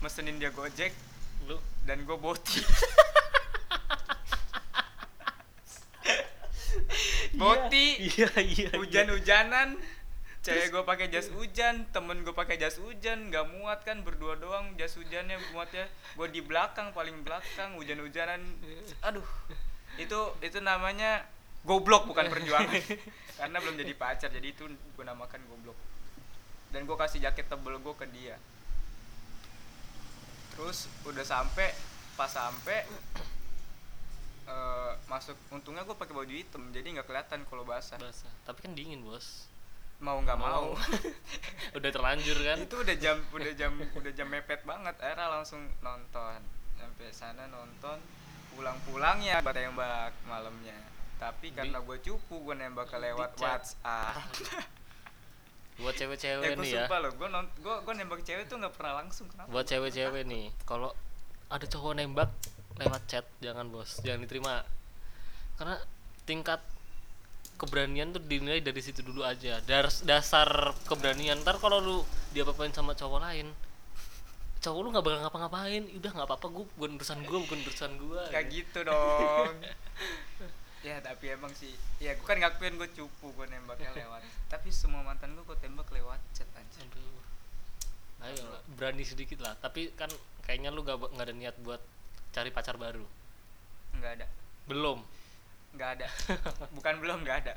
mesenin 0.00 0.40
dia 0.40 0.48
gojek 0.48 0.94
lu? 1.44 1.58
dan 1.82 2.06
gue 2.06 2.16
boti 2.16 2.62
boti 7.42 7.86
iya 7.98 8.30
iya 8.38 8.70
hujan-hujanan. 8.78 9.74
Cewek 10.42 10.74
gue 10.74 10.82
pakai 10.82 11.06
jas 11.06 11.30
hujan 11.30 11.86
temen 11.94 12.26
gue 12.26 12.34
pakai 12.34 12.58
jas 12.58 12.78
hujan. 12.78 13.30
Nggak 13.30 13.46
muat 13.54 13.82
kan 13.86 14.02
berdua 14.02 14.38
doang 14.38 14.74
jas 14.78 14.94
hujannya 14.98 15.38
muatnya. 15.54 15.86
Gue 16.18 16.30
di 16.30 16.42
belakang 16.42 16.94
paling 16.94 17.22
belakang 17.26 17.78
hujan-hujanan. 17.78 18.42
Aduh 19.06 19.26
itu 19.98 20.20
itu 20.42 20.58
namanya 20.58 21.26
goblok 21.62 22.10
bukan 22.10 22.26
perjuangan. 22.26 22.74
Karena 23.38 23.56
belum 23.58 23.78
jadi 23.78 23.94
pacar 23.94 24.30
jadi 24.30 24.50
itu 24.50 24.66
gue 24.66 25.04
namakan 25.06 25.42
goblok. 25.46 25.78
Dan 26.74 26.90
gue 26.90 26.96
kasih 26.98 27.22
jaket 27.22 27.46
tebel 27.46 27.78
gue 27.78 27.94
ke 27.94 28.06
dia. 28.10 28.34
Terus 30.58 30.90
udah 31.06 31.22
sampai 31.22 31.70
pas 32.18 32.28
sampai 32.28 32.84
eh, 34.46 34.92
masuk 35.06 35.36
untungnya 35.52 35.86
gue 35.86 35.96
pakai 35.96 36.14
baju 36.14 36.32
hitam 36.32 36.62
jadi 36.74 36.86
nggak 36.98 37.06
kelihatan 37.06 37.44
kalau 37.46 37.64
basah. 37.66 37.98
Basah. 37.98 38.32
Tapi 38.46 38.58
kan 38.62 38.72
dingin 38.74 39.02
bos. 39.04 39.46
Mau 40.02 40.18
nggak 40.18 40.34
mau, 40.34 40.74
udah 41.78 41.90
terlanjur 41.94 42.34
kan? 42.42 42.58
Itu 42.58 42.82
udah 42.82 42.96
jam 42.98 43.22
udah 43.30 43.52
jam 43.54 43.70
udah 43.78 44.12
jam 44.12 44.26
mepet 44.26 44.66
banget. 44.66 44.98
Akhirnya 44.98 45.30
langsung 45.30 45.62
nonton. 45.78 46.42
Sampai 46.74 47.14
sana 47.14 47.46
nonton. 47.46 48.02
Pulang-pulang 48.50 49.22
ya 49.22 49.38
buat 49.38 49.54
tembak 49.54 50.10
malamnya. 50.26 50.74
Tapi 51.22 51.54
karena 51.54 51.78
gue 51.78 51.96
cupu 52.02 52.42
gue 52.42 52.54
nembak 52.58 52.90
ke 52.90 52.98
lewat. 52.98 53.38
WhatsApp. 53.38 54.18
Buat 55.80 55.94
ya 55.98 56.04
cewek-cewek 56.04 56.58
gue 56.58 56.64
nih 56.66 56.72
ya. 56.82 56.86
gue 57.38 57.74
gue 57.86 57.94
nembak 57.94 58.20
cewek 58.26 58.44
tuh 58.50 58.58
nggak 58.58 58.74
pernah 58.74 59.06
langsung 59.06 59.30
kenapa? 59.30 59.48
Buat 59.54 59.66
cewek-cewek 59.70 60.26
nih 60.26 60.50
kalau 60.66 60.90
ada 61.52 61.66
cowok 61.68 61.92
nembak 62.00 62.32
lewat 62.78 63.02
chat 63.08 63.26
jangan 63.44 63.68
bos. 63.68 64.00
Jangan 64.00 64.24
diterima. 64.24 64.62
Karena 65.58 65.76
tingkat 66.24 66.60
keberanian 67.60 68.14
tuh 68.14 68.22
dinilai 68.22 68.62
dari 68.64 68.80
situ 68.80 69.04
dulu 69.04 69.26
aja. 69.26 69.60
Dar- 69.64 70.02
dasar 70.06 70.76
keberanian. 70.88 71.40
Ntar 71.42 71.60
kalau 71.60 71.78
lu 71.82 71.98
dia 72.32 72.46
apain 72.48 72.72
sama 72.72 72.96
cowok 72.96 73.20
lain 73.20 73.52
cowok 74.62 74.78
lu 74.78 74.88
nggak 74.94 75.04
bakal 75.04 75.18
ngapa-ngapain. 75.26 75.82
Udah 75.98 76.10
nggak 76.14 76.28
apa-apa. 76.30 76.46
Gue 76.54 76.64
bukan 76.78 76.90
urusan 76.96 77.18
gue 77.26 77.38
bukan 77.50 77.58
urusan 77.66 77.92
gue 77.98 78.22
kayak 78.30 78.46
gitu 78.48 78.78
dong. 78.86 79.54
Ya 80.82 80.98
tapi 80.98 81.30
emang 81.30 81.54
sih. 81.54 81.70
Ya 82.02 82.18
gue 82.18 82.26
kan 82.26 82.34
ngakuin 82.42 82.74
gue 82.74 82.90
cupu 82.90 83.30
gue 83.38 83.46
nembaknya 83.46 83.94
lewat. 83.94 84.18
Tapi 84.50 84.66
semua 84.74 85.06
mantan 85.06 85.30
gue 85.38 85.46
gue 85.46 85.54
tembak 85.62 85.86
lewat 85.94 86.18
chat 86.34 86.50
aja 86.58 86.82
aduh. 86.82 87.22
Ayo 88.26 88.42
lah, 88.50 88.62
berani 88.74 89.06
sedikit 89.06 89.46
lah. 89.46 89.54
Tapi 89.62 89.94
kan 89.94 90.10
kayaknya 90.42 90.74
lu 90.74 90.82
gak, 90.82 90.98
nggak 90.98 91.22
ada 91.30 91.34
niat 91.38 91.54
buat 91.62 91.78
cari 92.32 92.48
pacar 92.48 92.80
baru? 92.80 93.04
Nggak 94.00 94.12
ada. 94.18 94.26
Belum. 94.64 95.04
Nggak 95.76 95.90
ada. 96.00 96.08
Bukan 96.76 96.94
belum 97.04 97.22
nggak 97.22 97.38
ada. 97.44 97.54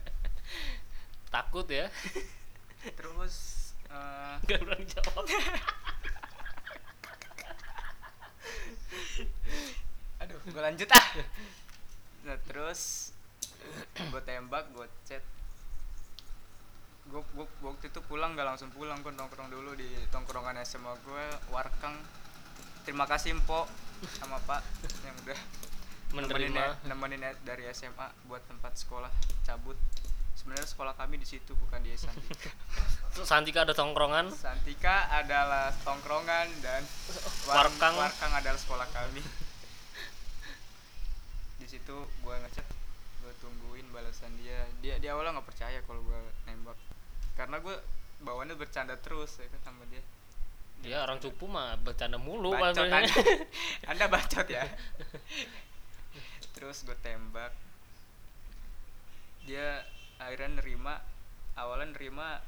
Takut 1.34 1.65
ya? 1.72 1.88
Terus 3.00 3.36
eh, 3.88 4.36
nggak 4.44 4.60
berani 4.62 4.86
jawab. 4.86 5.25
Aduh 10.22 10.39
gue 10.44 10.62
lanjut 10.62 10.89
ah. 10.91 11.08
Nah 12.25 12.38
terus 12.46 13.13
gue 14.12 14.22
tembak 14.25 14.70
gue 14.74 14.88
chat. 15.08 15.24
Gue 17.10 17.22
waktu 17.62 17.89
itu 17.89 18.00
pulang 18.05 18.34
nggak 18.34 18.48
langsung 18.53 18.70
pulang 18.74 19.01
gue 19.01 19.13
nongkrong 19.13 19.50
dulu 19.50 19.77
di 19.77 19.88
tongkrongan 20.10 20.62
SMA 20.65 20.94
gue 21.05 21.25
warkang 21.53 21.94
terima 22.86 23.10
kasih 23.10 23.34
Mpo 23.38 23.65
sama 24.19 24.38
Pak 24.45 24.62
yang 25.03 25.15
udah 25.25 25.39
menerima 26.13 26.63
nemenin 26.88 27.24
dari 27.43 27.65
SMA 27.74 28.07
buat 28.29 28.41
tempat 28.47 28.77
sekolah 28.77 29.12
cabut 29.43 29.75
sebenarnya 30.35 30.67
sekolah 30.67 30.93
kami 30.93 31.17
di 31.17 31.27
situ 31.27 31.57
bukan 31.57 31.81
di 31.81 31.95
Santika 31.97 32.51
Santika 33.25 33.59
ada 33.65 33.74
tongkrongan 33.74 34.29
Santika 34.29 35.09
adalah 35.09 35.74
tongkrongan 35.83 36.47
dan 36.62 36.85
Warkang. 37.45 37.93
Warkang 37.93 38.33
adalah 38.33 38.57
sekolah 38.57 38.88
kami. 38.89 39.21
Di 41.62 41.67
situ 41.69 41.95
gue 42.09 42.35
ngechat, 42.41 42.67
gue 43.21 43.33
tungguin 43.39 43.85
balasan 43.93 44.33
dia. 44.41 44.65
Dia 44.81 44.97
dia 44.97 45.13
awalnya 45.13 45.39
nggak 45.39 45.47
percaya 45.47 45.79
kalau 45.85 46.01
gue 46.01 46.19
nembak, 46.50 46.77
karena 47.38 47.62
gue 47.62 47.75
bawaannya 48.25 48.57
bercanda 48.57 48.97
terus 48.97 49.38
ya 49.38 49.47
kan 49.53 49.62
sama 49.71 49.85
dia. 49.93 50.01
Ya 50.84 51.01
orang 51.01 51.17
cupu 51.17 51.48
mah 51.48 51.77
bercanda 51.82 52.20
mulu 52.20 52.53
Bacot 52.53 52.86
anda, 52.86 53.05
anda 53.89 54.05
bacot 54.05 54.48
ya. 54.50 54.65
Terus 56.55 56.88
gue 56.88 56.96
tembak, 57.03 57.51
dia 59.44 59.84
akhirnya 60.17 60.62
nerima, 60.62 61.03
awalnya 61.60 61.91
nerima 61.94 62.39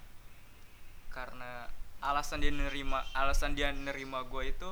karena 1.12 1.68
alasan 1.98 2.40
dia 2.46 2.54
nerima 2.54 3.02
alasan 3.18 3.58
dia 3.58 3.74
nerima 3.74 4.22
gue 4.22 4.54
itu 4.54 4.72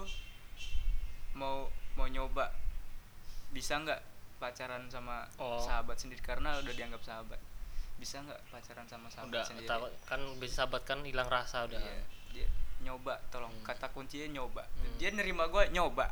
mau 1.36 1.68
mau 2.00 2.08
nyoba. 2.08 2.54
Bisa 3.52 3.80
nggak 3.82 4.02
pacaran 4.40 4.88
sama 4.92 5.26
Oh. 5.42 5.60
sahabat 5.64 5.98
sendiri? 6.00 6.22
Karena 6.22 6.60
udah 6.62 6.74
dianggap 6.76 7.02
sahabat. 7.04 7.40
Bisa 8.00 8.20
nggak 8.24 8.40
pacaran 8.52 8.86
sama 8.88 9.08
sahabat 9.10 9.32
udah 9.32 9.44
sendiri? 9.48 9.68
kan 10.06 10.22
bisa 10.40 10.54
sahabat 10.64 10.82
kan 10.88 11.00
hilang 11.04 11.28
rasa 11.28 11.66
udah. 11.68 11.80
Iya, 11.80 12.04
dia 12.32 12.48
nyoba 12.86 13.18
tolong 13.28 13.50
Hmm. 13.52 13.66
kata 13.66 13.90
kuncinya 13.90 14.30
nyoba. 14.32 14.62
Hmm. 14.64 14.96
dia 14.96 15.10
nerima 15.10 15.50
gue 15.50 15.74
nyoba. 15.74 16.06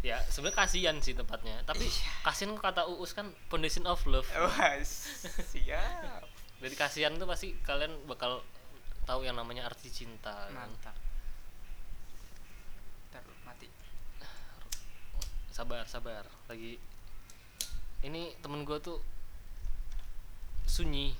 Ya 0.00 0.16
sebenarnya 0.28 0.64
kasihan 0.64 0.96
sih 0.98 1.12
tempatnya. 1.12 1.60
Tapi 1.64 1.84
Iya. 1.84 2.12
kasihan 2.22 2.52
kata 2.54 2.84
uus 2.86 3.12
kan 3.12 3.28
foundation 3.48 3.84
of 3.84 4.00
love. 4.04 4.28
Wah 4.36 4.76
siap. 4.80 6.24
Dari 6.56 6.72
kasihan 6.74 7.12
tuh 7.14 7.24
pasti 7.24 7.56
kalian 7.58 8.04
bakal 8.04 8.44
tahu 9.04 9.24
yang 9.24 9.36
namanya 9.36 9.64
arti 9.64 9.88
cinta. 9.88 10.48
Kan. 10.48 10.52
mantap. 10.54 10.96
Ntar 13.10 13.24
mati. 13.42 13.68
Sabar 15.50 15.84
sabar. 15.84 16.24
Lagi. 16.46 16.76
Ini 18.00 18.40
temen 18.40 18.64
gue 18.64 18.80
tuh 18.80 19.00
sunyi 20.64 21.12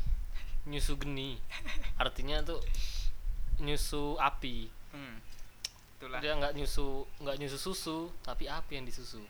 nyusu 0.65 0.97
geni. 0.97 1.37
Artinya 1.97 2.41
tuh 2.41 2.61
nyusu 3.59 4.17
api 4.17 4.73
hmm. 4.93 5.17
itulah. 5.99 6.19
Dia 6.23 6.33
nggak 6.37 6.53
nyusu 6.57 7.05
nggak 7.23 7.37
nyusu 7.41 7.59
susu 7.59 7.99
tapi 8.23 8.47
api 8.47 8.81
yang 8.81 8.87
disusu. 8.87 9.23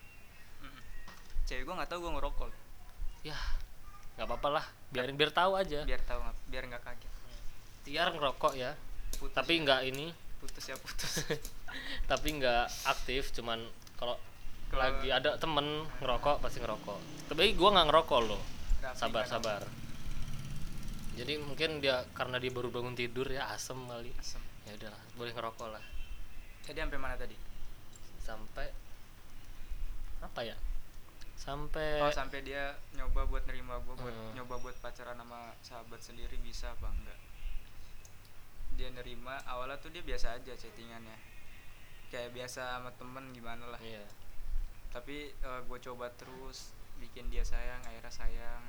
Mm. 0.60 0.80
cewek 1.48 1.62
gue 1.66 1.74
nggak 1.74 1.90
tahu 1.90 1.98
gue 2.08 2.12
ngerokok. 2.20 2.48
Ya 3.26 3.38
nggak 4.18 4.26
apa-apa 4.26 4.48
lah. 4.60 4.64
Biarin 4.92 5.16
biar 5.16 5.32
tahu 5.32 5.56
aja. 5.56 5.84
Biar 5.86 6.02
tahu 6.04 6.20
nggak 6.20 6.36
biar 6.50 6.64
nggak 6.70 6.82
kaget. 6.82 7.12
Tiar 7.86 8.08
ngerokok 8.12 8.52
ya. 8.56 8.76
Putus 9.16 9.34
tapi 9.36 9.58
ya. 9.58 9.62
nggak 9.64 9.80
ini. 9.88 10.06
Putus 10.40 10.64
ya 10.68 10.76
putus. 10.80 11.28
Tapi 12.10 12.28
nggak 12.40 12.66
aktif 12.90 13.30
cuman 13.30 13.62
kalau 13.94 14.18
lagi 14.74 15.12
ada 15.12 15.38
temen 15.38 15.86
ngerokok 16.02 16.42
pasti 16.42 16.58
ngerokok. 16.58 17.28
Tapi 17.30 17.54
gua 17.54 17.76
nggak 17.76 17.86
ngerokok 17.92 18.20
loh. 18.26 18.42
Rapi 18.80 18.96
sabar 18.96 19.24
sabar 19.28 19.62
jadi 21.20 21.36
mungkin 21.36 21.84
dia 21.84 22.08
karena 22.16 22.40
dia 22.40 22.48
baru 22.48 22.72
bangun 22.72 22.96
tidur 22.96 23.28
ya 23.28 23.50
asem 23.52 23.76
kali. 23.76 24.08
Asem 24.16 24.40
ya 24.70 24.78
udah 24.78 24.94
boleh 25.18 25.32
ngerokok 25.34 25.68
lah. 25.74 25.84
Jadi 26.62 26.78
sampai 26.78 26.98
mana 27.02 27.18
tadi? 27.18 27.34
Sampai 28.22 28.70
apa 30.22 30.40
ya? 30.46 30.54
Sampai 31.34 31.98
oh 32.04 32.12
sampai 32.12 32.44
dia 32.44 32.78
nyoba 32.94 33.26
buat 33.26 33.42
nerima 33.50 33.80
gue 33.82 33.96
buat 33.96 34.12
Hmm. 34.14 34.36
nyoba 34.38 34.60
buat 34.60 34.76
pacaran 34.78 35.18
sama 35.18 35.56
sahabat 35.64 35.98
sendiri 35.98 36.38
bisa 36.38 36.70
apa 36.70 36.86
enggak? 36.86 37.18
Dia 38.78 38.94
nerima 38.94 39.42
awalnya 39.48 39.80
tuh 39.80 39.90
dia 39.90 40.04
biasa 40.06 40.38
aja 40.38 40.52
chattingannya. 40.54 41.18
Kayak 42.12 42.36
biasa 42.36 42.78
sama 42.78 42.94
temen 42.94 43.32
gimana 43.34 43.66
lah. 43.74 43.80
Iya. 43.82 44.04
Tapi 44.94 45.32
gue 45.40 45.78
coba 45.80 46.12
terus 46.14 46.70
bikin 47.00 47.32
dia 47.32 47.42
sayang 47.42 47.80
akhirnya 47.82 48.12
sayang. 48.12 48.62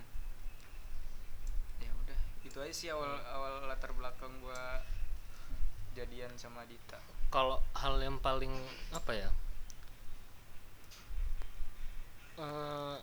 Ya 1.84 1.92
udah 1.92 2.20
itu 2.42 2.58
aja 2.58 2.74
sih 2.74 2.88
awal 2.90 3.20
awal 3.30 3.68
latar 3.68 3.92
belakang 3.92 4.32
gue 4.40 4.64
jadian 5.96 6.32
sama 6.40 6.64
Dita? 6.68 7.00
Kalau 7.32 7.60
hal 7.76 7.96
yang 8.04 8.20
paling 8.20 8.52
apa 8.92 9.12
ya? 9.16 9.30
Eh, 12.42 12.98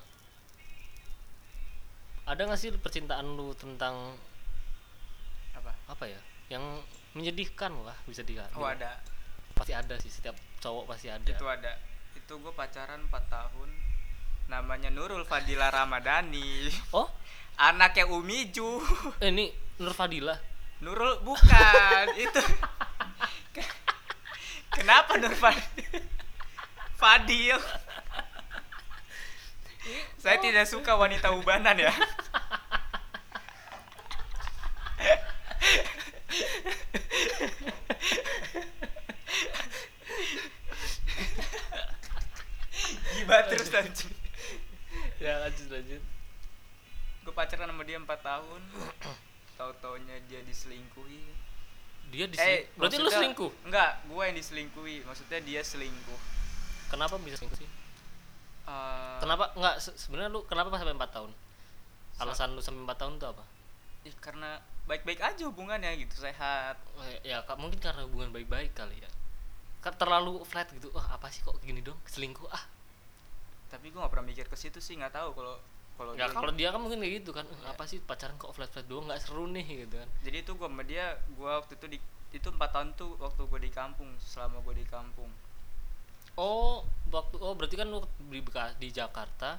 ada 2.28 2.40
nggak 2.44 2.60
sih 2.60 2.70
percintaan 2.76 3.36
lu 3.36 3.56
tentang 3.56 4.16
apa? 5.56 5.72
Apa 5.88 6.04
ya? 6.04 6.20
Yang 6.52 6.84
menyedihkan 7.16 7.72
lah 7.84 7.96
bisa 8.04 8.20
di 8.20 8.36
oh 8.36 8.68
ada. 8.68 9.00
Pasti 9.56 9.72
ada 9.72 9.96
sih 9.96 10.12
setiap 10.12 10.36
cowok 10.60 10.92
pasti 10.92 11.08
ada. 11.08 11.24
Itu 11.24 11.48
ada. 11.48 11.72
Itu 12.12 12.36
gue 12.40 12.52
pacaran 12.52 13.08
4 13.08 13.14
tahun. 13.32 13.70
Namanya 14.48 14.88
Nurul 14.92 15.24
Fadila 15.24 15.72
Ramadhani. 15.72 16.68
Oh? 16.96 17.08
Anaknya 17.58 18.06
Umiju 18.06 18.78
eh, 19.18 19.34
ini 19.34 19.50
Nur 19.82 19.90
Fadila? 19.90 20.36
Nurul 20.78 21.18
bukan. 21.26 22.06
Itu 22.24 22.38
kenapa 24.88 25.20
Nur 25.20 25.36
Fadil 25.36 26.00
Fadil. 26.96 27.60
Saya 30.16 30.40
tidak 30.40 30.64
suka 30.64 30.96
wanita 30.96 31.28
ubanan 31.36 31.76
ya. 31.76 31.92
Gibah 43.12 43.44
terus 43.44 43.68
lanjut 43.68 44.08
ya 45.20 45.36
lanjut 45.44 45.68
lanjut. 45.68 46.00
Gue 47.28 47.34
pacaran 47.36 47.68
sama 47.68 47.84
dia 47.84 48.00
4 48.00 48.08
tahun. 48.08 48.62
Tahu 49.60 49.72
taunya 49.84 50.16
dia 50.32 50.40
diselingkuhi 50.48 51.28
dia 52.08 52.24
di 52.24 52.36
Eh, 52.36 52.68
berarti 52.74 52.96
lu 52.96 53.08
selingkuh? 53.08 53.50
Enggak, 53.64 54.00
gue 54.04 54.22
yang 54.22 54.36
diselingkuhi. 54.36 54.96
Maksudnya 55.04 55.38
dia 55.40 55.60
selingkuh. 55.60 56.20
kenapa 56.88 57.20
bisa 57.20 57.36
selingkuh 57.36 57.60
sih? 57.60 57.68
Eh, 58.64 59.16
kenapa? 59.20 59.52
Nggak 59.52 59.76
se- 59.78 59.96
sebenarnya 59.96 60.32
lu 60.32 60.40
kenapa 60.44 60.68
pas 60.68 60.80
sampai 60.80 60.96
4 60.96 61.12
tahun? 61.12 61.30
Sa- 62.16 62.24
alasan 62.24 62.56
lu 62.56 62.60
sampai 62.60 62.82
4 62.84 62.96
tahun 62.96 63.12
itu 63.16 63.26
apa? 63.28 63.44
Ih, 64.04 64.14
karena 64.18 64.56
baik-baik 64.84 65.20
aja 65.20 65.42
hubungannya 65.44 65.92
gitu, 65.98 66.16
sehat. 66.18 66.80
Eh, 67.04 67.28
ya 67.28 67.44
Kak, 67.44 67.60
mungkin 67.60 67.76
karena 67.76 68.04
hubungan 68.04 68.32
baik-baik 68.32 68.72
kali 68.72 68.96
ya. 68.98 69.10
Terlalu 69.88 70.44
flat 70.44 70.68
gitu. 70.68 70.92
Wah 70.92 71.16
apa 71.16 71.28
sih 71.28 71.40
kok 71.40 71.56
gini 71.60 71.80
dong? 71.80 71.96
Selingkuh 72.04 72.44
ah. 72.48 72.60
Tapi 73.68 73.88
gue 73.88 73.96
gak 73.96 74.12
pernah 74.12 74.26
mikir 74.26 74.44
ke 74.44 74.52
situ 74.52 74.80
sih, 74.80 74.96
nggak 74.96 75.12
tahu 75.12 75.32
kalau 75.32 75.56
kalau 75.98 76.14
ya 76.14 76.24
dia- 76.24 76.32
kalau 76.32 76.52
dia 76.52 76.68
kan 76.70 76.78
mungkin 76.78 76.98
kayak 76.98 77.14
gitu 77.18 77.30
kan 77.32 77.44
"Eh, 77.44 77.58
Iya. 77.58 77.74
apa 77.74 77.82
sih 77.84 77.98
pacaran 78.00 78.36
kok 78.36 78.50
flat 78.50 78.70
flat 78.70 78.86
doang 78.86 79.04
nggak 79.04 79.18
seru 79.20 79.44
nih 79.46 79.66
gitu 79.82 79.98
kan 79.98 80.08
Jadi 80.22 80.36
itu 80.38 80.52
gue 80.54 80.64
sama 80.64 80.82
dia, 80.82 81.06
gue 81.28 81.50
waktu 81.52 81.74
itu 81.74 81.86
di 81.88 81.98
itu 82.30 82.48
empat 82.48 82.70
tahun 82.70 82.88
tuh 82.94 83.16
waktu 83.18 83.40
gue 83.42 83.60
di 83.60 83.70
kampung, 83.70 84.08
selama 84.18 84.62
gue 84.62 84.74
di 84.76 84.86
kampung. 84.86 85.28
oh 86.36 86.80
waktu 87.08 87.34
oh 87.36 87.52
berarti 87.52 87.74
kan 87.74 87.88
lu 87.88 87.98
di 88.22 88.38
di 88.78 88.88
Jakarta 88.88 89.58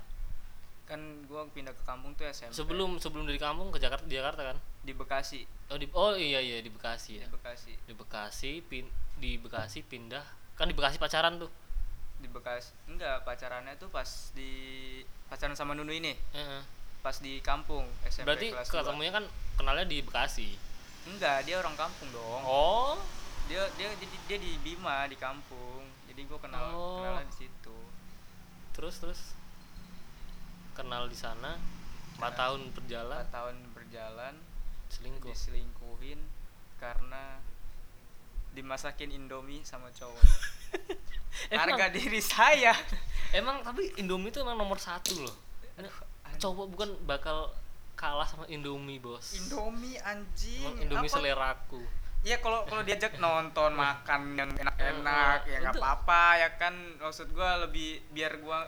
Kan 0.86 1.02
gue 1.23 1.41
pindah 1.52 1.69
ke 1.69 1.84
kampung 1.84 2.15
tuh 2.15 2.25
SMP. 2.25 2.49
sebelum 2.52 2.97
sebelum 2.97 3.21
dari 3.23 3.38
kampung 3.38 3.69
ke 3.69 3.78
Jakarta 3.78 4.02
di 4.04 4.15
Jakarta 4.15 4.41
kan 4.43 4.58
di 4.80 4.89
Bekasi, 4.89 5.43
oh 5.69 5.75
di 5.75 5.86
oh 5.91 6.15
iya 6.15 6.39
iya 6.39 6.58
di 6.58 6.71
Bekasi 6.71 7.13
di 7.13 7.21
ya 7.21 7.28
Bekasi, 7.28 7.78
di 7.78 7.93
Bekasi 7.93 8.52
pin 8.63 8.89
di 9.15 9.36
Bekasi 9.36 9.84
pindah 9.84 10.23
kan 10.56 10.65
di 10.65 10.73
Bekasi 10.73 10.97
pacaran 10.97 11.38
tuh 11.38 11.52
di 12.19 12.27
Bekasi. 12.27 12.71
Enggak, 12.86 13.23
pacarannya 13.23 13.75
tuh 13.75 13.88
pas 13.88 14.05
di 14.32 14.51
pacaran 15.25 15.53
sama 15.53 15.71
Nunu 15.71 15.89
ini, 15.89 16.13
Heeh. 16.32 16.62
pas 16.99 17.15
di 17.15 17.39
kampung 17.39 17.88
SMP 18.03 18.27
berarti 18.27 18.47
kelas 18.51 18.67
2. 18.67 18.75
ketemunya 18.75 19.12
kan 19.12 19.25
kenalnya 19.55 19.86
di 19.86 19.99
Bekasi? 19.99 20.60
Enggak, 21.05 21.43
dia 21.43 21.58
orang 21.58 21.73
kampung 21.73 22.12
dong. 22.12 22.43
oh. 22.43 22.95
Dia 23.47 23.65
dia 23.75 23.89
dia, 23.95 24.08
dia 24.27 24.38
di 24.38 24.62
Bima 24.62 25.08
di 25.08 25.15
kampung. 25.15 25.82
Jadi 26.05 26.21
gue 26.21 26.38
kenal 26.38 26.69
Oh. 26.69 27.01
kenalnya 27.01 27.25
di 27.25 27.36
situ. 27.39 27.77
Terus 28.71 28.95
terus? 28.99 29.21
Kenal 30.71 31.08
di 31.08 31.17
sana? 31.17 31.58
Empat 32.15 32.36
tahun 32.36 32.69
berjalan? 32.71 33.19
Empat 33.19 33.34
tahun 33.34 33.55
berjalan. 33.73 34.36
Selingkuh 34.89 35.29
diselingkuhin 35.29 36.19
karena 36.77 37.41
dimasakin 38.51 39.10
Indomie 39.10 39.62
sama 39.62 39.89
cowok 39.89 40.19
harga 41.60 41.86
diri 41.89 42.19
saya. 42.19 42.73
Emang 43.29 43.62
tapi 43.62 43.93
Indomie 43.97 44.29
itu 44.29 44.41
emang 44.41 44.58
nomor 44.58 44.77
satu 44.77 45.13
loh. 45.21 45.36
Aduh, 45.77 45.93
cowok 46.38 46.65
bukan 46.73 46.89
bakal 47.05 47.53
kalah 47.93 48.25
sama 48.25 48.47
Indomie 48.47 48.97
bos. 48.97 49.36
Indomie 49.36 49.99
anjing. 49.99 50.65
Emang 50.65 50.77
Indomie 50.82 51.10
Apa- 51.10 51.17
seleraku. 51.19 51.82
Iya 52.19 52.43
kalau 52.43 52.67
kalau 52.67 52.84
diajak 52.84 53.15
nonton 53.15 53.71
makan 53.71 54.36
yang 54.36 54.51
enak-enak 54.51 55.39
ya 55.47 55.58
nggak 55.63 55.79
apa-apa 55.79 56.23
ya 56.36 56.49
kan? 56.60 56.75
Maksud 56.99 57.32
gua 57.32 57.63
lebih 57.63 58.03
biar 58.12 58.43
gua 58.43 58.67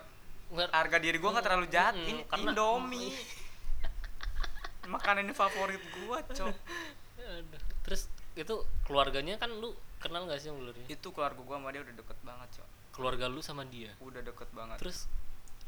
Nggak- 0.51 0.71
harga 0.71 0.97
diri 1.03 1.17
gua 1.19 1.35
nggak 1.35 1.45
terlalu 1.45 1.67
jahat. 1.67 1.95
Mm, 1.99 2.07
ini 2.07 2.21
karena- 2.27 2.51
Indomie. 2.55 3.11
Makanan 4.87 5.31
favorit 5.31 5.83
gua 5.99 6.23
cok. 6.23 6.47
Aduh. 7.21 7.61
terus 7.81 8.09
itu 8.35 8.55
keluarganya 8.83 9.37
kan 9.37 9.47
lu 9.51 9.71
kenal 10.01 10.25
gak 10.25 10.37
sih 10.37 10.49
yang 10.49 10.57
dulu 10.57 10.73
itu 10.83 11.07
keluarga 11.07 11.39
gua 11.39 11.55
sama 11.55 11.69
dia 11.69 11.81
udah 11.81 11.95
deket 11.95 12.17
banget 12.21 12.47
cok. 12.51 12.67
Keluarga 12.91 13.25
lu 13.25 13.39
sama 13.39 13.63
dia? 13.63 13.91
Udah 13.97 14.19
deket 14.19 14.49
banget. 14.51 14.77
Terus 14.77 15.05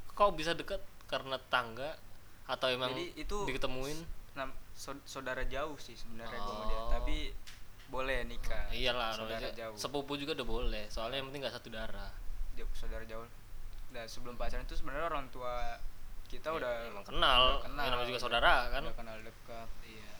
kok 0.09 0.33
bisa 0.33 0.51
deket? 0.51 0.81
Karena 1.05 1.37
tangga? 1.47 1.93
Atau 2.43 2.67
emang 2.67 2.91
Jadi 2.91 3.13
itu- 3.15 3.45
diketemuin? 3.45 3.99
nah, 4.33 4.45
sau- 4.73 4.97
saudara 5.03 5.45
jauh 5.45 5.77
sih 5.77 5.93
sebenarnya 5.93 6.35
gua 6.35 6.49
sama 6.51 6.63
dia. 6.65 6.75
Oh. 6.75 6.89
tapi 6.91 7.17
boleh 7.85 8.25
nikah. 8.25 8.67
Iyalah 8.69 9.13
saudara 9.13 9.47
jauh. 9.49 9.77
sepupu 9.77 10.17
juga 10.17 10.33
udah 10.33 10.47
boleh. 10.49 10.83
Soalnya 10.89 11.21
yang 11.21 11.29
penting 11.29 11.45
gak 11.45 11.53
satu 11.53 11.69
darah. 11.69 12.09
Dia 12.51 12.65
saudara 12.73 13.05
jauh. 13.05 13.29
Dan 13.87 14.03
sebelum 14.03 14.33
pacaran 14.33 14.65
itu 14.65 14.73
sebenarnya 14.73 15.05
orang 15.07 15.29
tua 15.29 15.77
kita 16.25 16.49
Ya, 16.49 16.57
udah 16.57 16.73
emang 16.89 17.05
kenal. 17.05 17.61
udah 17.61 17.69
Ya, 17.77 17.87
namanya 17.87 18.07
juga 18.07 18.17
udah- 18.17 18.25
saudara, 18.25 18.55
kan? 18.67 18.81
udah 18.83 18.97
kenal 18.97 19.17
dekat 19.19 19.69
iya. 19.85 20.11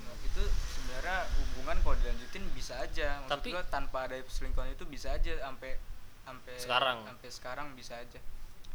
Nah, 0.00 0.14
itu 0.22 0.42
sebenarnya 0.86 1.18
hubungan 1.36 1.76
kalau 1.80 1.96
dilanjutin 1.96 2.44
bisa 2.52 2.78
aja. 2.78 3.18
Maksud 3.20 3.32
Tapi- 3.32 3.50
gua 3.50 3.64
tanpa 3.66 3.98
ada 4.06 4.16
selingkuhan 4.24 4.70
itu 4.70 4.86
bisa 4.86 5.10
aja 5.10 5.34
sampai 5.36 5.74
sampai 6.22 6.54
Sekarang. 6.56 6.98
sampai 7.04 7.28
sekarang 7.28 7.66
bisa 7.74 7.94
aja. 7.96 8.20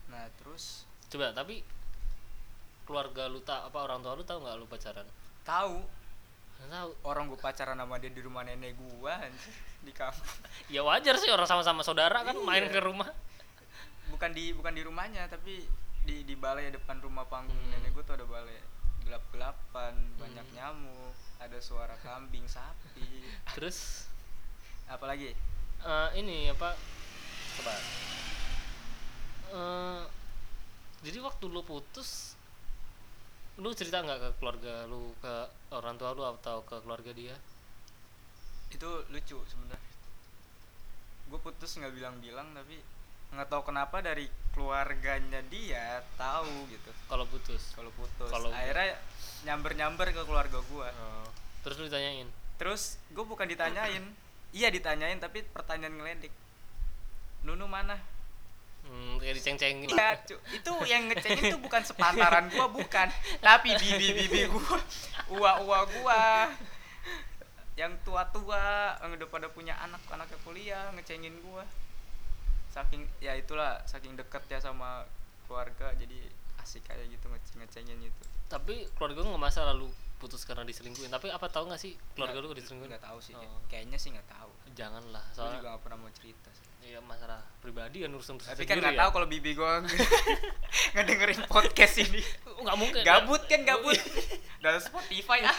Nah 0.07 0.27
terus? 0.35 0.83
Coba 1.07 1.31
tapi 1.31 1.63
keluarga 2.83 3.25
lu 3.25 3.39
tak 3.39 3.63
apa 3.63 3.77
orang 3.79 4.01
tua 4.01 4.13
lu 4.13 4.23
tahu 4.23 4.39
nggak 4.41 4.55
lu 4.57 4.67
pacaran? 4.67 5.07
Tahu. 5.41 5.79
Tahu. 6.61 6.89
Orang 7.01 7.25
gua 7.25 7.39
pacaran 7.41 7.73
sama 7.73 7.95
dia 7.97 8.07
di 8.07 8.19
rumah 8.19 8.43
nenek 8.43 8.75
gua 8.75 9.17
anjir, 9.17 9.55
di 9.87 9.91
kampung. 9.91 10.27
Ya 10.73 10.81
wajar 10.81 11.15
sih 11.15 11.27
orang 11.27 11.45
sama-sama 11.45 11.81
saudara 11.81 12.21
kan 12.21 12.35
main 12.37 12.67
Iya. 12.67 12.71
ke 12.71 12.79
rumah. 12.81 13.07
Bukan 14.09 14.31
di 14.31 14.51
bukan 14.51 14.71
di 14.71 14.83
rumahnya 14.83 15.25
tapi 15.25 15.63
di 16.01 16.21
di 16.21 16.35
balai 16.35 16.67
depan 16.67 16.99
rumah 16.99 17.23
panggung 17.23 17.55
Hmm. 17.55 17.71
nenek 17.71 17.91
gue 17.91 18.03
tuh 18.03 18.13
ada 18.13 18.25
balai 18.25 18.57
gelap 19.11 19.27
gelapan 19.35 19.91
banyak 20.15 20.47
Hmm. 20.47 20.55
nyamuk 20.55 21.15
ada 21.43 21.59
suara 21.59 21.99
kambing 21.99 22.47
sapi. 22.47 23.27
Terus? 23.59 24.07
Apalagi 24.87 25.35
eh, 25.83 26.09
ini 26.15 26.47
apa? 26.47 26.71
Coba. 27.59 27.75
Eh, 29.51 30.03
jadi 31.03 31.19
waktu 31.19 31.43
lu 31.51 31.59
putus 31.67 32.39
lu 33.59 33.75
cerita 33.75 33.99
nggak 33.99 34.19
ke 34.23 34.29
keluarga 34.39 34.87
lu 34.87 35.11
ke 35.19 35.33
orang 35.75 35.99
tua 35.99 36.15
lu 36.15 36.23
atau 36.23 36.63
ke 36.63 36.79
keluarga 36.79 37.11
dia? 37.11 37.35
Itu 38.71 39.03
lucu 39.11 39.43
sebenarnya. 39.43 39.91
Gue 41.27 41.39
putus 41.43 41.75
nggak 41.75 41.91
bilang-bilang 41.91 42.55
tapi 42.55 42.79
nggak 43.35 43.51
tahu 43.51 43.67
kenapa 43.67 43.99
dari 43.99 44.31
keluarganya 44.51 45.39
dia 45.47 46.03
tahu 46.19 46.67
gitu. 46.67 46.91
Kalau 47.07 47.25
putus. 47.27 47.71
Kalau 47.75 47.91
putus. 47.95 48.29
Kalau- 48.29 48.51
akhirnya 48.51 48.99
nyamber 49.47 49.73
nyamber 49.73 50.07
ke 50.13 50.21
keluarga 50.21 50.61
gue 50.61 50.87
Oh, 51.01 51.25
terus 51.65 51.81
lu 51.81 51.89
ditanyain? 51.89 52.29
Terus 52.61 53.01
gue 53.09 53.25
bukan 53.25 53.49
ditanyain. 53.49 54.05
Iya 54.51 54.67
ditanyain 54.69 55.17
tapi 55.17 55.41
pertanyaan 55.41 55.97
ngeledik 55.97 56.33
Nunu 57.41 57.65
mana? 57.65 57.97
Hmm, 58.81 59.21
kayak 59.21 59.37
diceng-cengin. 59.37 59.89
Iya, 59.93 60.17
itu 60.57 60.71
yang 60.89 61.05
ngecengin 61.09 61.53
tuh 61.53 61.61
bukan 61.61 61.85
sepantaran 61.85 62.49
gua 62.49 62.65
bukan, 62.65 63.07
tapi 63.37 63.77
bibi-bibi 63.77 64.49
gua, 64.49 64.77
ua-ua 65.29 65.79
gua. 65.85 66.49
Yang 67.77 68.01
tua-tua 68.01 68.97
yang 69.01 69.13
udah 69.13 69.29
pada 69.29 69.47
punya 69.53 69.77
anak, 69.85 70.01
anaknya 70.09 70.37
kuliah 70.41 70.85
ngecengin 70.97 71.33
gua. 71.45 71.61
Saking 72.71 73.03
ya 73.19 73.35
itulah, 73.35 73.83
saking 73.83 74.15
deket 74.15 74.43
ya 74.47 74.57
sama 74.57 75.03
keluarga 75.43 75.91
jadi 75.93 76.15
asik 76.57 76.85
kayak 76.85 77.09
gitu 77.09 77.27
ngeceng-ngecengin 77.27 77.99
itu. 78.01 78.23
tapi 78.47 78.83
keluarga 78.93 79.19
lu 79.19 79.31
nggak 79.31 79.45
masalah 79.45 79.71
lu 79.71 79.87
putus 80.17 80.43
karena 80.43 80.61
diselingkuhin 80.61 81.07
tapi 81.07 81.27
apa 81.27 81.47
tahu 81.47 81.65
nggak 81.65 81.79
sih 81.79 81.95
keluarga 82.13 82.37
lu 82.37 82.51
diselingkuhin 82.51 82.87
Nggak 82.87 83.03
tahu 83.03 83.17
sih, 83.17 83.33
Oh. 83.33 83.59
kayaknya 83.65 83.95
sih 83.95 84.11
nggak 84.11 84.27
tahu. 84.29 84.51
janganlah 84.71 85.19
Gua 85.19 85.31
juga 85.31 85.35
soalnya 85.35 85.59
nggak 85.65 85.81
pernah 85.81 85.97
mau 85.97 86.11
cerita 86.11 86.49
sih. 86.51 86.65
ya 86.83 86.99
masalah 86.99 87.41
pribadi 87.59 88.01
kan 88.01 88.11
urusan 88.11 88.35
Tapi 88.37 88.63
kan 88.63 88.75
nggak 88.77 88.95
tahu 88.97 89.09
kalau 89.11 89.27
bibi 89.27 89.51
gua 89.53 89.83
ngedengerin 90.93 91.41
podcast 91.45 91.95
ini. 91.99 92.21
nggak 92.45 92.77
mungkin 92.77 93.01
gabut 93.01 93.41
kan 93.45 93.61
gabut 93.63 93.97
dalam 94.63 94.79
Spotify 94.79 95.39
ah 95.41 95.57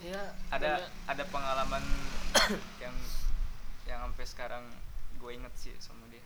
ya 0.00 0.20
ada 0.48 0.70
ada 1.04 1.24
pengalaman 1.26 1.82
yang 3.90 4.06
yang 4.06 4.14
sampai 4.14 4.26
sekarang 4.26 4.64
gue 5.18 5.30
inget 5.34 5.54
sih 5.58 5.74
sama 5.82 6.06
dia. 6.08 6.22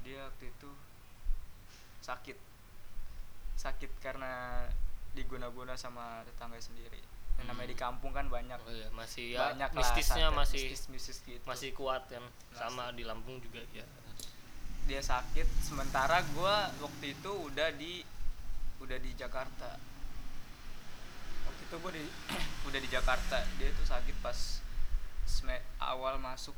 Dia 0.00 0.26
waktu 0.32 0.48
itu 0.48 0.70
sakit. 2.00 2.38
Sakit 3.60 3.92
karena 4.00 4.64
diguna-guna 5.12 5.76
sama 5.76 6.24
tetangga 6.24 6.56
sendiri. 6.56 7.04
Yang 7.36 7.46
namanya 7.52 7.68
di 7.68 7.78
kampung 7.78 8.16
kan 8.16 8.32
banyak. 8.32 8.56
Oh 8.64 8.72
iya 8.72 8.88
masih 8.96 9.36
ya 9.36 9.52
banyak 9.52 9.70
lah 9.70 9.78
mistisnya 9.84 10.26
santet, 10.32 10.40
masih 10.40 10.64
mistis-mistis 10.64 11.18
gitu. 11.28 11.44
masih 11.44 11.70
kuat 11.76 12.02
kan 12.08 12.24
sama 12.56 12.88
di 12.96 13.04
Lampung 13.04 13.36
juga 13.40 13.60
ya 13.76 13.84
dia 14.90 14.98
sakit 14.98 15.46
sementara 15.62 16.18
gue 16.34 16.56
waktu 16.82 17.14
itu 17.14 17.30
udah 17.30 17.70
di 17.78 18.02
udah 18.82 18.98
di 18.98 19.10
Jakarta. 19.14 19.78
Waktu 21.46 21.62
itu 21.68 21.76
gue 21.78 21.92
di 21.94 22.04
udah 22.68 22.80
di 22.82 22.88
Jakarta. 22.90 23.38
Dia 23.60 23.70
tuh 23.70 23.86
sakit 23.86 24.16
pas 24.18 24.58
awal 25.80 26.14
masuk 26.16 26.56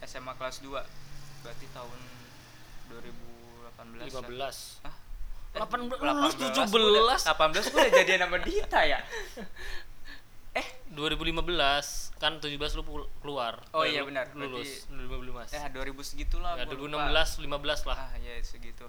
SMA 0.00 0.32
kelas 0.34 0.62
2 0.62 0.70
berarti 1.40 1.66
tahun 1.68 1.98
2018 2.88 4.08
15 4.08 4.80
lah. 4.80 4.86
ah 4.86 4.96
Eh, 5.48 5.58
18, 5.58 5.88
18, 5.88 5.88
lu 5.88 5.96
gua 5.96 6.12
udah- 6.12 6.34
17. 6.60 7.24
18 7.24 7.64
gue 7.66 7.80
udah 7.80 7.92
jadian 7.94 8.20
sama 8.20 8.38
Dita 8.38 8.80
ya? 8.84 9.00
Eh 10.54 10.66
2015 10.90 11.40
kan 12.16 12.32
17 12.36 12.50
lu 12.74 12.82
keluar. 13.18 13.54
Oh 13.70 13.82
iya 13.82 14.02
lu- 14.02 14.08
benar, 14.08 14.26
lulus 14.34 14.84
berarti- 14.84 15.08
2015 15.08 15.48
eh 15.50 15.62
2000 15.70 16.02
segitulah 16.04 16.52
ya 16.52 16.64
gua 16.64 16.74
lupa. 16.76 17.08
2016 17.08 17.28
15 17.40 17.80
lah. 17.84 17.96
Ah 17.98 18.12
ya 18.18 18.34
segitu. 18.38 18.86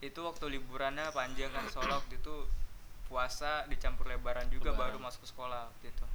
Itu 0.00 0.20
waktu 0.22 0.44
liburannya 0.50 1.08
panjang 1.10 1.50
kan? 1.50 1.64
Soalnya 1.66 1.96
waktu 1.96 2.14
itu 2.16 2.34
puasa 3.12 3.68
dicampur 3.68 4.08
lebaran 4.08 4.48
juga 4.48 4.72
Lebaran. 4.72 4.96
baru 4.96 4.98
masuk 5.04 5.28
sekolah 5.28 5.68
waktu 5.68 5.92
itu. 5.92 6.06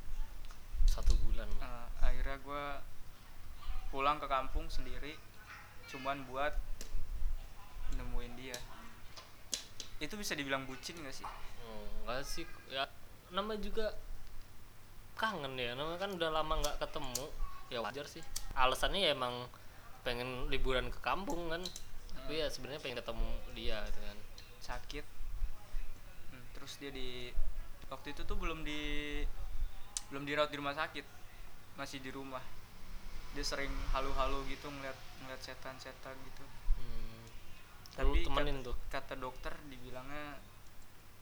Satu 0.89 1.13
bulan. 1.21 1.45
Eh, 1.45 1.87
akhirnya 2.01 2.41
gue 2.41 2.65
pulang 3.93 4.17
ke 4.17 4.25
kampung 4.25 4.65
sendiri 4.65 5.13
cuman 5.93 6.25
buat 6.25 6.57
nemuin 7.93 8.33
dia. 8.33 8.57
Itu 10.01 10.17
bisa 10.17 10.33
dibilang 10.33 10.65
bucin 10.65 10.97
gak 11.05 11.13
sih? 11.13 11.27
Oh, 11.69 11.85
enggak 12.09 12.25
sih. 12.25 12.49
Ya 12.73 12.89
nama 13.29 13.53
juga 13.61 13.93
kangen 15.21 15.53
ya. 15.53 15.77
Namanya 15.77 16.01
kan 16.01 16.11
udah 16.17 16.29
lama 16.33 16.53
nggak 16.65 16.77
ketemu. 16.81 17.25
Ya 17.69 17.79
wajar 17.85 18.09
sih. 18.09 18.25
Alasannya 18.57 19.05
ya 19.05 19.11
emang 19.13 19.45
pengen 20.01 20.49
liburan 20.49 20.89
ke 20.89 20.97
kampung 21.05 21.53
kan. 21.53 21.61
Tapi 22.17 22.41
ya 22.41 22.49
sebenarnya 22.49 22.81
pengen 22.81 22.97
ketemu 23.05 23.29
dia 23.53 23.85
gitu 23.85 23.99
kan. 24.01 24.17
Sakit. 24.65 25.05
Hmm, 25.05 25.16
terus 26.67 26.83
dia 26.83 26.91
di 26.91 27.31
waktu 27.87 28.11
itu 28.11 28.27
tuh 28.27 28.35
belum 28.35 28.67
di 28.67 29.23
belum 30.11 30.27
dirawat 30.27 30.51
di 30.51 30.59
rumah 30.59 30.75
sakit 30.75 31.07
masih 31.79 32.03
di 32.03 32.11
rumah. 32.11 32.43
Dia 33.31 33.47
sering 33.47 33.71
halu-halu 33.95 34.43
gitu 34.51 34.67
ngeliat 34.67 34.99
ngeliat 35.23 35.39
setan-setan 35.39 36.11
gitu. 36.27 36.43
Hmm. 36.75 37.23
tapi 37.95 38.19
lu 38.19 38.27
temenin 38.27 38.59
kata, 38.59 38.67
tuh? 38.67 38.75
kata 38.91 39.13
dokter 39.15 39.55
dibilangnya 39.71 40.35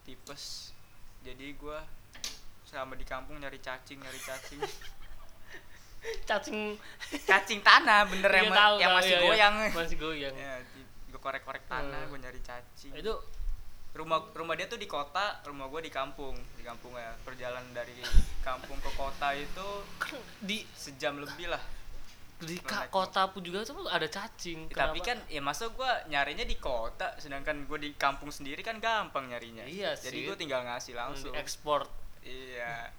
tipes. 0.02 0.74
Jadi 1.22 1.54
gua 1.54 1.78
selama 2.66 2.98
di 2.98 3.06
kampung 3.06 3.38
nyari 3.38 3.62
cacing 3.62 4.02
nyari 4.02 4.18
cacing. 4.18 4.58
Cacing. 6.26 6.74
Cacing 7.22 7.60
tanah 7.66 8.06
bener 8.06 8.30
yang, 8.30 8.46
Iya, 8.46 8.50
ma- 8.50 8.58
tahu, 8.58 8.74
yang 8.78 8.90
tahu, 8.90 8.98
masih 8.98 9.10
iya, 9.10 9.18
iya. 9.18 9.26
goyang. 9.26 9.54
Masih 9.74 9.96
goyang. 9.98 10.34
Ya 10.34 10.54
gue 11.06 11.20
korek-korek 11.22 11.64
tanah 11.66 12.02
Hmm. 12.02 12.10
gue 12.10 12.18
nyari 12.18 12.40
cacing. 12.42 12.92
Itu 12.94 13.14
rumah 13.96 14.20
rumah 14.30 14.52
dia 14.52 14.64
tuh 14.64 14.76
di 14.76 14.84
kota 14.86 15.40
rumah 15.42 15.66
gue 15.66 15.80
di 15.80 15.90
kampung 15.90 16.36
di 16.52 16.60
kampung 16.60 16.92
ya 16.94 17.16
perjalanan 17.18 17.72
dari 17.72 17.96
kampung 18.40 18.76
ke 18.76 18.90
kota 18.92 19.32
itu 19.32 19.68
di 20.38 20.60
sejam 20.70 21.16
lebih 21.16 21.48
lah. 21.48 21.62
Di 22.36 22.60
ka- 22.60 22.92
kota 22.92 23.24
pun 23.26 23.40
juga 23.40 23.64
tuh 23.64 23.88
ada 23.88 24.04
cacing 24.04 24.68
tapi 24.68 25.00
Kenapa? 25.00 25.08
kan 25.08 25.18
ya 25.26 25.40
masa 25.40 25.66
gue 25.66 25.90
nyarinya 26.06 26.44
di 26.44 26.54
kota 26.54 27.16
sedangkan 27.16 27.64
gue 27.64 27.78
di 27.80 27.90
kampung 27.94 28.28
sendiri 28.28 28.60
kan 28.60 28.76
gampang 28.76 29.26
nyarinya. 29.26 29.64
Iya 29.64 29.96
jadi 29.96 30.12
sih. 30.14 30.26
gue 30.26 30.36
tinggal 30.36 30.60
ngasih 30.62 30.92
langsung. 30.92 31.32
ekspor. 31.32 31.88
Iya. 32.20 32.92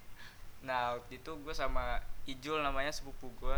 Nah 0.66 0.98
waktu 0.98 1.22
itu 1.22 1.32
gue 1.38 1.54
sama 1.54 2.02
Ijul 2.26 2.60
namanya 2.60 2.90
sepupu 2.90 3.30
gue 3.38 3.58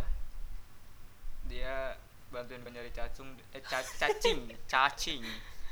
dia 1.47 1.95
bantuin 2.29 2.59
gue 2.59 2.69
nyari 2.69 2.91
cacing 2.91 3.25
eh 3.49 3.63
ca- 3.63 3.95
cacing 3.97 4.51
cacing. 4.71 5.23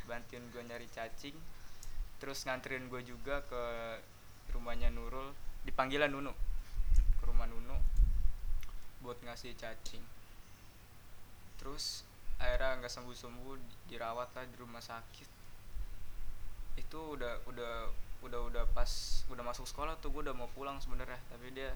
Bantuin 0.06 0.41
gue 0.47 0.63
nyari 0.63 0.88
cacing 0.88 1.36
terus 2.17 2.43
nganterin 2.45 2.89
gue 2.89 3.01
juga 3.06 3.45
ke 3.45 3.63
rumahnya 4.53 4.89
Nurul 4.89 5.34
dipanggilan 5.67 6.10
Nunu 6.10 6.34
ke 7.19 7.23
rumah 7.27 7.45
Nunu 7.45 7.77
buat 9.06 9.19
ngasih 9.21 9.53
cacing. 9.53 10.01
Terus 11.62 12.01
akhirnya 12.41 12.82
nggak 12.82 12.91
sembuh 12.91 13.13
sembuh 13.13 13.56
dirawat 13.89 14.30
lah 14.34 14.45
di 14.49 14.56
rumah 14.58 14.82
sakit. 14.82 15.30
Itu 16.82 17.17
udah 17.17 17.45
udah 17.45 17.73
udah 18.25 18.39
udah 18.49 18.63
pas 18.73 19.21
udah 19.30 19.43
masuk 19.45 19.69
sekolah 19.69 19.93
tuh 20.01 20.10
gue 20.10 20.25
udah 20.25 20.34
mau 20.34 20.49
pulang 20.58 20.82
sebenarnya 20.82 21.21
tapi 21.30 21.53
dia 21.53 21.69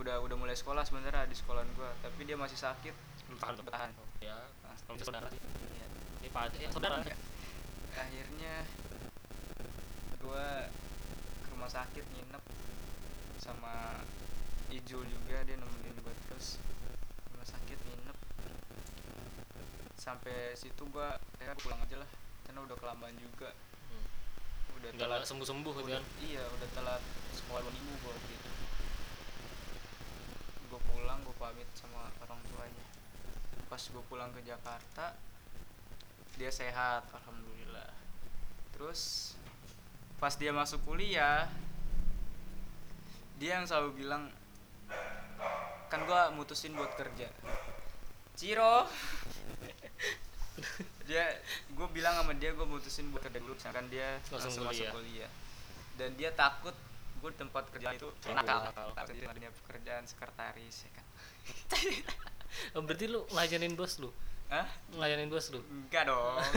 udah 0.00 0.24
udah 0.24 0.36
mulai 0.40 0.56
sekolah 0.56 0.88
sebenarnya 0.88 1.28
di 1.28 1.36
sekolahan 1.36 1.68
gue 1.76 1.90
tapi 2.00 2.24
dia 2.24 2.36
masih 2.40 2.56
sakit. 2.56 2.94
Bertahan 3.28 3.60
bertahan 3.60 3.90
ya 4.24 4.36
Nah, 4.88 4.96
saudara 5.04 5.28
iya. 5.28 6.64
ya 6.64 6.68
saudara 6.72 6.96
akhirnya 7.98 8.54
gue 10.28 10.48
ke 11.40 11.48
rumah 11.56 11.72
sakit 11.72 12.04
nginep 12.04 12.44
sama 13.40 14.04
Ijul 14.68 15.08
juga 15.08 15.40
dia 15.48 15.56
nemenin 15.56 15.96
gue 16.04 16.14
terus 16.28 16.60
rumah 17.32 17.48
sakit 17.48 17.78
nginep. 17.80 18.18
Sampai 19.96 20.52
situ 20.52 20.84
gue 20.92 21.08
ya 21.40 21.56
pulang 21.56 21.80
aja 21.80 22.04
lah. 22.04 22.10
Karena 22.44 22.60
udah 22.68 22.76
kelamaan 22.76 23.16
juga. 23.16 23.56
Hmm. 23.88 24.04
udah 24.76 24.88
nggak 24.92 25.08
telat. 25.08 25.24
sembuh 25.24 25.48
sembuh 25.48 25.72
gitu 25.80 25.88
udah, 25.88 25.96
kan? 25.96 26.04
iya 26.20 26.44
udah 26.44 26.68
telat. 26.76 27.02
Sekolah 27.32 27.64
dua 27.64 27.72
minggu 27.72 27.92
gue 27.96 28.12
waktu 28.12 28.32
itu. 28.36 28.50
Gue 30.68 30.80
pulang 30.92 31.24
gue 31.24 31.36
pamit 31.40 31.68
sama 31.72 32.12
orang 32.20 32.40
tuanya. 32.52 32.86
Pas 33.72 33.80
gue 33.80 34.04
pulang 34.12 34.28
ke 34.36 34.44
Jakarta 34.44 35.16
dia 36.36 36.52
sehat 36.52 37.08
alhamdulillah. 37.16 37.88
Terus 38.76 39.32
pas 40.18 40.34
dia 40.34 40.50
masuk 40.50 40.82
kuliah 40.82 41.46
dia 43.38 43.54
yang 43.54 43.70
selalu 43.70 44.02
bilang 44.02 44.26
kan 45.88 46.04
gue 46.04 46.20
mutusin 46.36 46.74
buat 46.74 46.90
kerja. 46.98 47.30
Ciro. 48.36 48.84
Dia 51.08 51.24
gue 51.72 51.88
bilang 51.96 52.12
sama 52.20 52.36
dia 52.36 52.52
gue 52.52 52.66
mutusin 52.68 53.08
buat 53.08 53.24
kerja 53.24 53.40
dulu. 53.40 53.56
Sedangkan 53.56 53.88
dia 53.88 54.20
Langsung 54.28 54.52
langsung, 54.52 54.68
masuk 54.68 54.84
kuliah. 54.92 55.24
kuliah. 55.24 55.30
Dan 55.96 56.12
dia 56.20 56.28
takut 56.36 56.76
gue 57.18 57.30
tempat 57.32 57.64
kerja 57.72 57.96
itu 57.96 58.12
nakal. 58.28 58.68
Nakal. 58.68 58.92
nakal 58.92 59.06
di 59.08 59.24
dunia 59.24 59.48
pekerjaan 59.64 60.04
sekretaris 60.04 60.84
ya 60.84 60.90
kan. 60.92 61.06
Oh, 62.74 62.82
berarti 62.82 63.06
lu 63.06 63.22
ngelayanin 63.28 63.76
bos 63.76 64.00
lu? 64.00 64.10
Hah? 64.50 64.66
ngelayanin 64.92 65.28
bos 65.30 65.52
lu? 65.52 65.60
Enggak 65.68 66.08
dong 66.08 66.40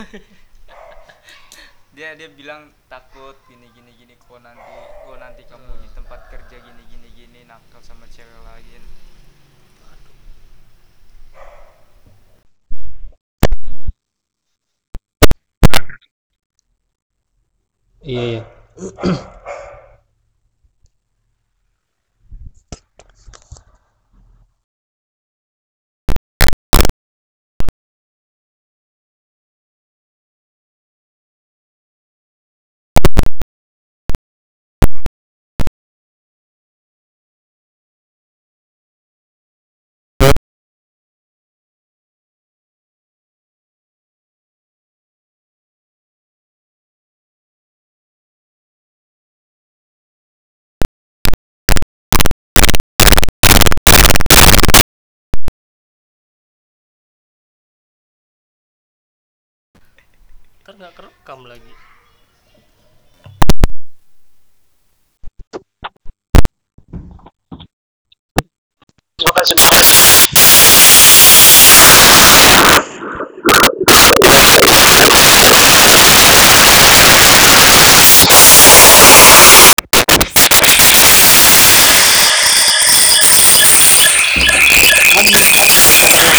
dia 1.92 2.08
dia 2.16 2.28
bilang 2.32 2.62
takut 2.88 3.36
gini 3.48 3.68
gini 3.76 3.92
gini 4.00 4.14
kok 4.16 4.40
nanti 4.40 4.76
kok 5.04 5.16
nanti 5.20 5.42
kamu 5.44 5.72
di 5.84 5.88
Hmm. 5.88 5.96
tempat 5.96 6.20
kerja 6.32 6.56
gini 6.66 6.82
gini 6.88 7.08
gini 7.12 7.40
nakal 7.44 7.80
sama 7.84 8.08
cewek 8.08 8.40
lain 8.48 8.82
iya 18.02 18.22
iya 18.32 18.42
ntar 60.62 60.78
nggak 60.78 60.94
kerekam 60.94 61.42
lagi 61.42 61.74
Terima 69.18 69.34
kasih. 69.38 69.58